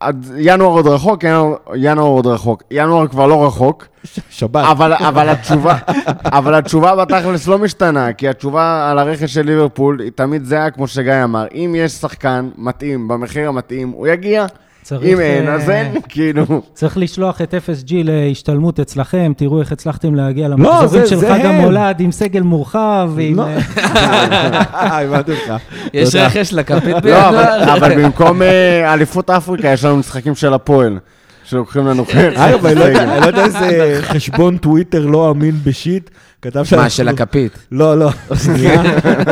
[0.00, 2.62] עד ינואר עוד רחוק, ינואר- ינואר עוד רחוק.
[2.70, 3.86] ינואר כבר לא רחוק,
[4.30, 4.64] שבת.
[4.70, 5.76] אבל, אבל, התשובה,
[6.24, 10.86] אבל התשובה בתכלס לא משתנה, כי התשובה על הרכש של ליברפול היא תמיד זהה, כמו
[10.86, 11.46] שגיא אמר.
[11.54, 14.46] אם יש שחקן מתאים, במחיר המתאים, הוא יגיע.
[14.88, 16.44] צריך, אם אין, אז אה, אין, כאילו.
[16.74, 21.34] צריך לשלוח את FSG להשתלמות אצלכם, תראו איך הצלחתם להגיע לא, למחזורים זה- של זה
[21.34, 21.44] חג.
[21.44, 23.36] המולד עם סגל מורחב, ועם...
[23.36, 23.46] לא.
[23.76, 25.52] אה, הבנתי אותך.
[25.94, 26.14] יש.
[26.14, 27.76] רכש לכפית לא, אבל, בינואר?
[27.76, 30.98] אבל במקום אה, אליפות אפריקה, יש לנו משחקים של הפועל,
[31.44, 36.10] שלוקחים לנו אגב, לא יודע- אני לא יודע איזה חשבון טוויטר לא אמין בשיט,
[36.42, 37.52] כתב מה, שאנחנו- של הכפית?
[37.72, 38.10] לא, לא,
[38.44, 38.82] שנייה.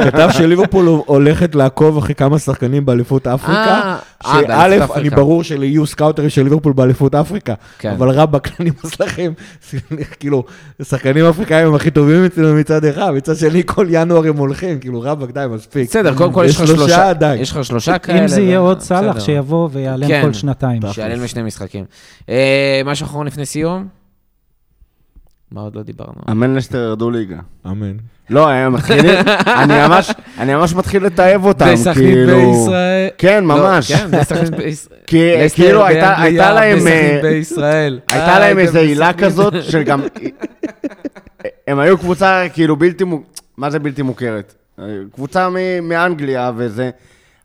[0.04, 3.60] כתב שליברפול הולכת לעקוב אחרי כמה שחקנים באליפות אפריקה.
[3.60, 3.96] אה,
[4.26, 5.16] אה, שא', אני אפריקה.
[5.16, 7.54] ברור שלי יהיו סקאוטרים של ליברפול באליפות אפריקה.
[7.78, 7.90] כן.
[7.90, 9.32] אבל רבאק, אני לכם.
[10.20, 10.44] כאילו,
[10.80, 15.00] השחקנים האפריקאים הם הכי טובים אצלנו מצד אחד, מצד שני כל ינואר הם הולכים, כאילו
[15.00, 15.88] רבאק, די, מספיק.
[15.88, 17.34] בסדר, קודם כל יש לך שלושה, די.
[17.36, 18.22] יש לך שלושה כאלה.
[18.22, 19.20] אם זה יהיה ו- עוד סאלח.
[19.20, 20.22] שיבוא ויעלם כן.
[20.24, 20.82] כל שנתיים.
[20.92, 21.84] שיעלם בשני משחקים.
[22.28, 23.95] אה, משהו אחרון לפני סיום?
[25.52, 26.20] מה עוד לא דיברנו?
[26.30, 27.38] אמן לסטר ירדו ליגה.
[27.66, 27.96] אמן.
[28.30, 29.14] לא, הם מתחילים,
[29.62, 32.36] אני ממש, אני ממש מתחיל לתעב אותם, כאילו...
[32.36, 33.08] בישראל.
[33.18, 33.92] כן, לא, ממש.
[33.92, 35.48] כן, בסכנין בישראל.
[35.54, 36.76] כאילו הייתה להם...
[36.78, 38.00] בסכנין אה, בישראל.
[38.10, 39.12] הייתה אה, להם איזו עילה.
[39.12, 40.02] כזאת של גם...
[41.68, 44.54] הם היו קבוצה כאילו בלתי מוכרת, מה זה בלתי מוכרת?
[45.12, 45.48] קבוצה
[45.82, 46.90] מאנגליה וזה,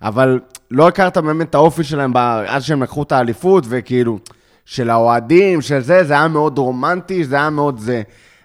[0.02, 0.40] אבל
[0.72, 2.14] לא הכרת באמת את האופי שלהם
[2.48, 4.20] אז שהם לקחו את האליפות, וכאילו,
[4.66, 8.02] של האוהדים, של זה, זה היה מאוד רומנטי, זה היה מאוד זה.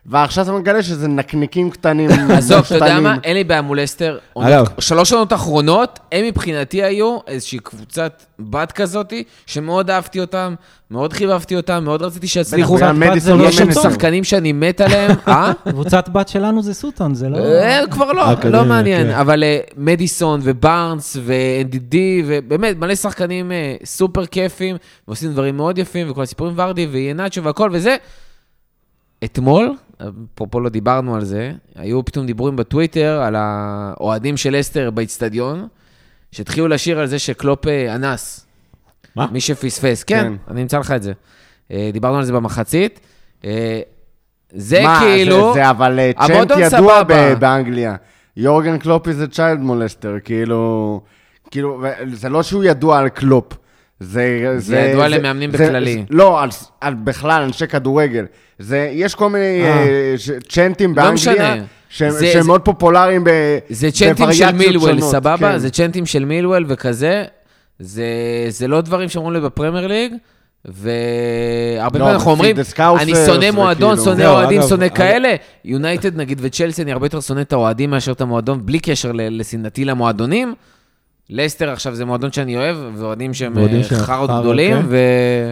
[0.08, 3.00] ועכשיו אתה מגלה שזה נקניקים קטנים, עזוב, אתה יודע.
[3.00, 3.16] מה?
[3.24, 3.78] אין לי בעיה מול.
[4.32, 10.54] עונות- שלוש עונות אחרונות, הם מבחינתי היו איזושהי קבוצת בת כזאתי, שמאוד אהבתי אותם,
[10.90, 12.78] מאוד חיבבתי אותם, מאוד רציתי שיצליחו.
[12.94, 13.72] מדיסון לא לא יש שם.
[13.72, 15.52] שחקנים שאני מת עליהם, אה?
[15.68, 17.38] קבוצת בת שלנו זה סוטון, זה לא...
[17.38, 19.14] אה, כבר לא, האקדמיה, לא מעניין, כן.
[19.14, 21.94] אבל אה, מדיסון ובארנס ו-NDD,
[22.26, 24.76] ובאמת מלא שחקנים אה, סופר כיפים,
[25.08, 27.96] ועושים דברים מאוד יפים, וכל הסיפורים ורדי ויאנצ'ו והכל וזה.
[29.24, 29.74] אתמול,
[30.34, 35.68] אפרופו לא דיברנו על זה, היו פתאום דיבורים בטוויטר על האוהדים של לסטר באיצטדיון,
[36.32, 38.46] שהתחילו לשיר על זה שקלופ אה, אנס.
[39.16, 39.26] מה?
[39.32, 40.52] מי שפספס, כן, כן.
[40.52, 41.12] אני אמצא לך את זה.
[41.70, 43.00] אה, דיברנו על זה במחצית.
[43.44, 43.80] אה,
[44.52, 45.54] זה מה, כאילו...
[45.54, 47.02] זה, זה אבל chant ידוע.
[47.02, 47.96] ב- באנגליה.
[48.36, 51.00] יורגן קלופ זה צ'יילד מולסטר, כאילו...
[51.50, 53.52] כאילו, ו- זה לא שהוא ידוע על קלופ.
[54.00, 54.54] זה...
[54.56, 56.04] זה ידוע למאמנים זה- בכללי.
[56.10, 56.48] לא, על,
[56.80, 58.24] על בכלל, אנשי כדורגל.
[58.58, 59.68] זה, יש כל מיני אה.
[59.68, 60.14] אה,
[60.48, 61.54] צ'נטים לא באנגליה.
[61.88, 63.30] שהם, זה- שהם זה- מאוד פופולריים ב...
[63.70, 65.36] זה צ'נטים של מילוול, שונות, סבבה?
[65.52, 65.58] כן.
[65.58, 67.24] זה צ'נטים של מילוול וכזה.
[67.78, 68.04] זה,
[68.48, 70.12] זה לא דברים שאומרים לי בפרמייר ליג,
[70.64, 72.56] והרבה לא, פעמים אנחנו אומרים,
[72.98, 74.88] אני שונא מועדון, שונא זהו, אוהדים, שונא.
[74.88, 75.34] כאלה.
[75.64, 79.84] יונייטד נגיד וצ'לסי, אני הרבה יותר שונא את האוהדים מאשר את המועדון, בלי קשר לשנאתי
[79.84, 80.54] למועדונים.
[81.30, 84.86] לסטר עכשיו זה מועדון שאני אוהב, ואוהדים שהם אה, חארות גדולים, כן.
[84.88, 84.96] ו...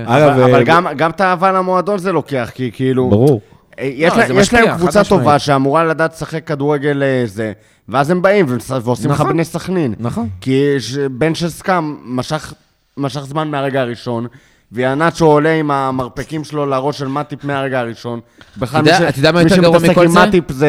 [0.06, 3.10] אגב, אבל, אה, אבל גם, גם את האהבה למועדון זה לוקח, כי כאילו...
[3.10, 3.40] ברור.
[3.78, 5.04] אה, יש, לא, לה, יש משפיע, להם קבוצה.
[5.04, 7.52] טובה שאמורה לדעת לשחק כדורגל זה,
[7.88, 8.46] ואז הם באים
[8.82, 9.32] ועושים לך נכון.
[9.32, 9.94] בני סכנין.
[10.00, 10.28] נכון.
[10.40, 12.54] כי ש- בן של סקאם משך,
[12.96, 14.26] משך זמן מהרגע הראשון,
[14.72, 18.20] ויאנצ'ו עולה עם המרפקים שלו לראש של מאטיפ מהרגע הראשון.
[18.56, 20.12] בכלל, אתה יודע- מי שמתעסק מכל עם?
[20.14, 20.68] מאטיפ זה...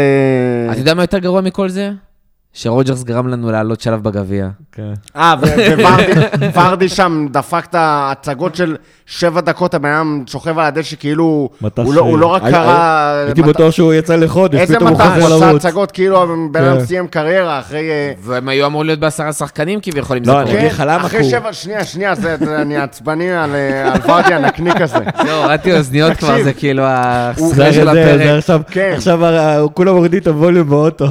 [0.72, 1.91] אתה יודע מה יותר גרוע מכל זה?
[2.56, 4.47] שרוג'רס גרם לנו לעלות שלב בגביע.
[4.72, 4.93] כן.
[5.16, 5.36] אה,
[6.56, 8.76] וורדי שם דפק את ההצגות של
[9.06, 11.49] שבע דקות, הבן אדם שוכב על הדשא כאילו...
[11.62, 13.24] מטח הוא לא- הוא לא רק קרא...
[13.26, 15.66] הייתי בטוח שהוא יצא לחודש, איזה פתאום הוא מטח, חוזר הוא עשה לרוץ.
[15.66, 16.86] הצגות כאילו הבן אדם כן.
[16.86, 17.89] סיים קריירה אחרי...
[17.89, 20.51] אה, והם היו אמורים להיות בעשרה שחקנים כביכול, אם זה לא, קורה.
[20.51, 22.14] אני אגיד לך למה, אחרי שבע, שנייה, שנייה,
[22.56, 24.97] אני עצבני על, אה, על ורדי הנקניק הזה.
[25.26, 28.22] זהו, הורדתי אוזניות כבר, זה כאילו זה הסטרס של הפרק.
[28.38, 28.97] עכשיו, כן.
[29.74, 31.06] כולם מורידים את הווליום באוטו.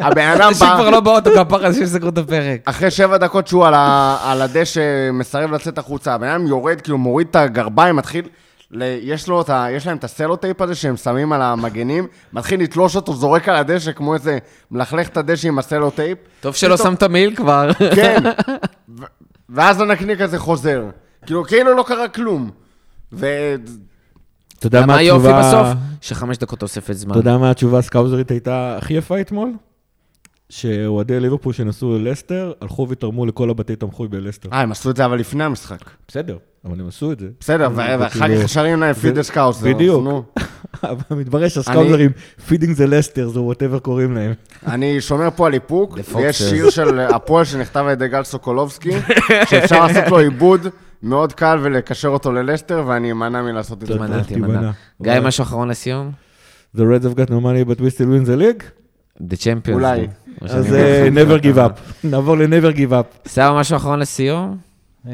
[0.00, 2.60] הבן אדם אנשים בא, כבר לא באוטו כפרה שסגרו את הפרק.
[2.64, 6.98] אחרי שבע דקות שהוא על, ה, על הדשא מסרב לצאת החוצה, הבן אדם יורד, כאילו
[6.98, 8.28] מוריד את הגרביים, מתחיל,
[8.70, 12.62] ל, יש, לו את ה, יש להם את הסלוטייפ הזה שהם שמים על המגנים, מתחיל
[12.62, 14.38] לתלוש אותו, זורק על הדשא כמו איזה,
[14.70, 16.18] מלכלך את הדשא עם הסלוטייפ.
[16.40, 17.70] טוב שלא שמת מעיל כבר.
[17.94, 18.22] כן,
[18.98, 19.04] ו-
[19.48, 20.84] ואז הנקניק הזה חוזר.
[21.26, 22.50] כאילו, כאילו לא קרה כלום.
[23.12, 23.54] ו...
[24.58, 25.62] אתה יודע מה מה היופי התשובה...
[25.62, 25.78] בסוף?
[26.00, 27.10] שחמש דקות תוספת זמן.
[27.10, 29.52] אתה יודע מה התשובה הסקאוזרית הייתה הכי יפה אתמול?
[30.50, 34.48] שאוהדי ליברפול שנסעו ללסטר, הלכו ותרמו לכל הבתי תמחוי בלסטר.
[34.52, 35.78] אה, הם עשו את זה אבל לפני המשחק.
[36.08, 37.28] בסדר, אבל הם עשו את זה.
[37.40, 39.62] בסדר, ואחר כך שרים להם פיד סקאוס.
[39.62, 40.04] בדיוק.
[40.82, 42.10] אבל מתברר שהסקאוזרים,
[42.46, 44.32] פידינג זה לסטר, זה וואטאבר קוראים להם.
[44.66, 46.42] אני שומר פה על איפוק, The ויש.
[46.42, 48.90] שיר של הפועל שנכתב על ידי גל סוקולובסקי,
[49.50, 50.66] שאפשר לעשות לו עיבוד
[51.02, 53.94] מאוד קל ולקשר אותו ללסטר, ואני אמנע מלעשות את זה.
[53.94, 54.22] תימנע.
[54.22, 54.70] תימנע.
[55.02, 56.12] גיא, משהו אחרון לסיום?
[56.76, 58.62] The Reds have got no money but we still win the league?
[59.20, 59.74] The Champions.
[59.74, 60.08] אולי.
[60.42, 60.74] אז.
[60.74, 61.80] אה, never give up.
[62.10, 63.28] נעבור ל-never give up.
[63.28, 64.56] סבא, משהו אחרון לסיום?
[65.08, 65.12] אה,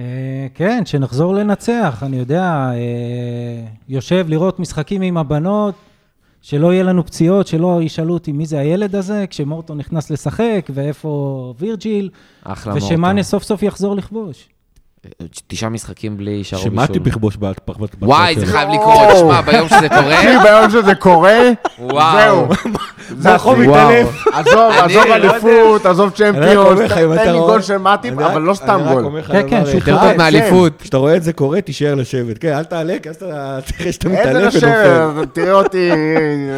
[0.54, 5.74] כן, שנחזור לנצח, אני יודע, אה, יושב לראות משחקים עם הבנות,
[6.42, 11.54] שלא יהיה לנו פציעות, שלא ישאלו אותי מי זה הילד הזה, כשמורטון נכנס לשחק, ואיפה
[11.58, 12.10] וירג'יל.
[12.74, 14.48] ושמאנה סוף סוף יחזור לכבוש.
[15.46, 17.08] תשעה משחקים בלי שערו שמעתי בישול.
[17.08, 17.90] יכבוש בהתפרצות.
[18.02, 19.16] וואי, זה חייב לקרות.
[19.18, 21.38] שמע, ביום שזה קורה, תקשיב, ביום שזה קורה.
[21.88, 22.48] זהו.
[23.18, 23.50] זה השיא.
[23.50, 24.26] מתעלף.
[24.32, 25.02] עזוב, עזוב.
[25.06, 29.22] אליפות, עזוב אם תן אתה לי גול של מאטיפ, אבל לא סתם גול.
[29.32, 30.16] כן, כן, יותר טוב כן.
[30.16, 30.82] מאליפות.
[30.82, 32.38] כשאתה רואה את זה קורה, תישאר לשבת.
[32.38, 34.66] כן, אל תעלה, כי אז אתה תראה שאתה איזה מתעלף ונופל.
[34.66, 35.90] לשבת, תראה אותי,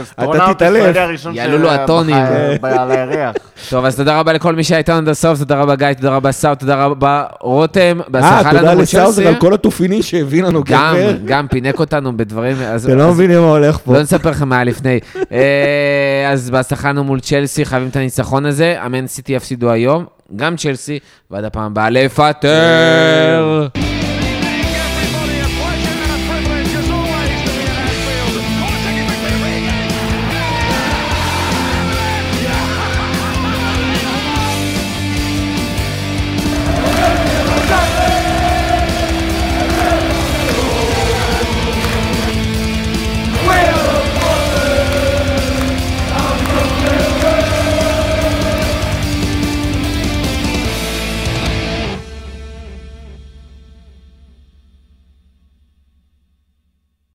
[0.03, 0.97] אסטרונאוט תתעלף.
[1.33, 2.17] יעלו לו הטונים.
[2.63, 3.35] על הירח.
[3.71, 6.33] טוב, אז תודה רבה לכל מי שהיה איתנו עד הסוף, תודה רבה גיא, תודה רבה
[6.33, 7.99] סאו, תודה רבה רותם,
[8.37, 9.29] אה, תודה מול לסאוזר.
[9.29, 11.17] על כל התופינים שהביא לנו גם, גבר.
[11.25, 13.93] גם פינק אותנו בדברים, אתם לא מבינים מה הולך פה.
[13.93, 14.99] לא נספר לכם מה היה לפני.
[15.33, 20.05] אה, אז לנו מול צ'לסי, חייבים את הניצחון הזה, אמן סיטי יפסידו היום,
[20.37, 20.99] גם צ'לסי,
[21.31, 23.67] ועד הפעם הבאה לפטר.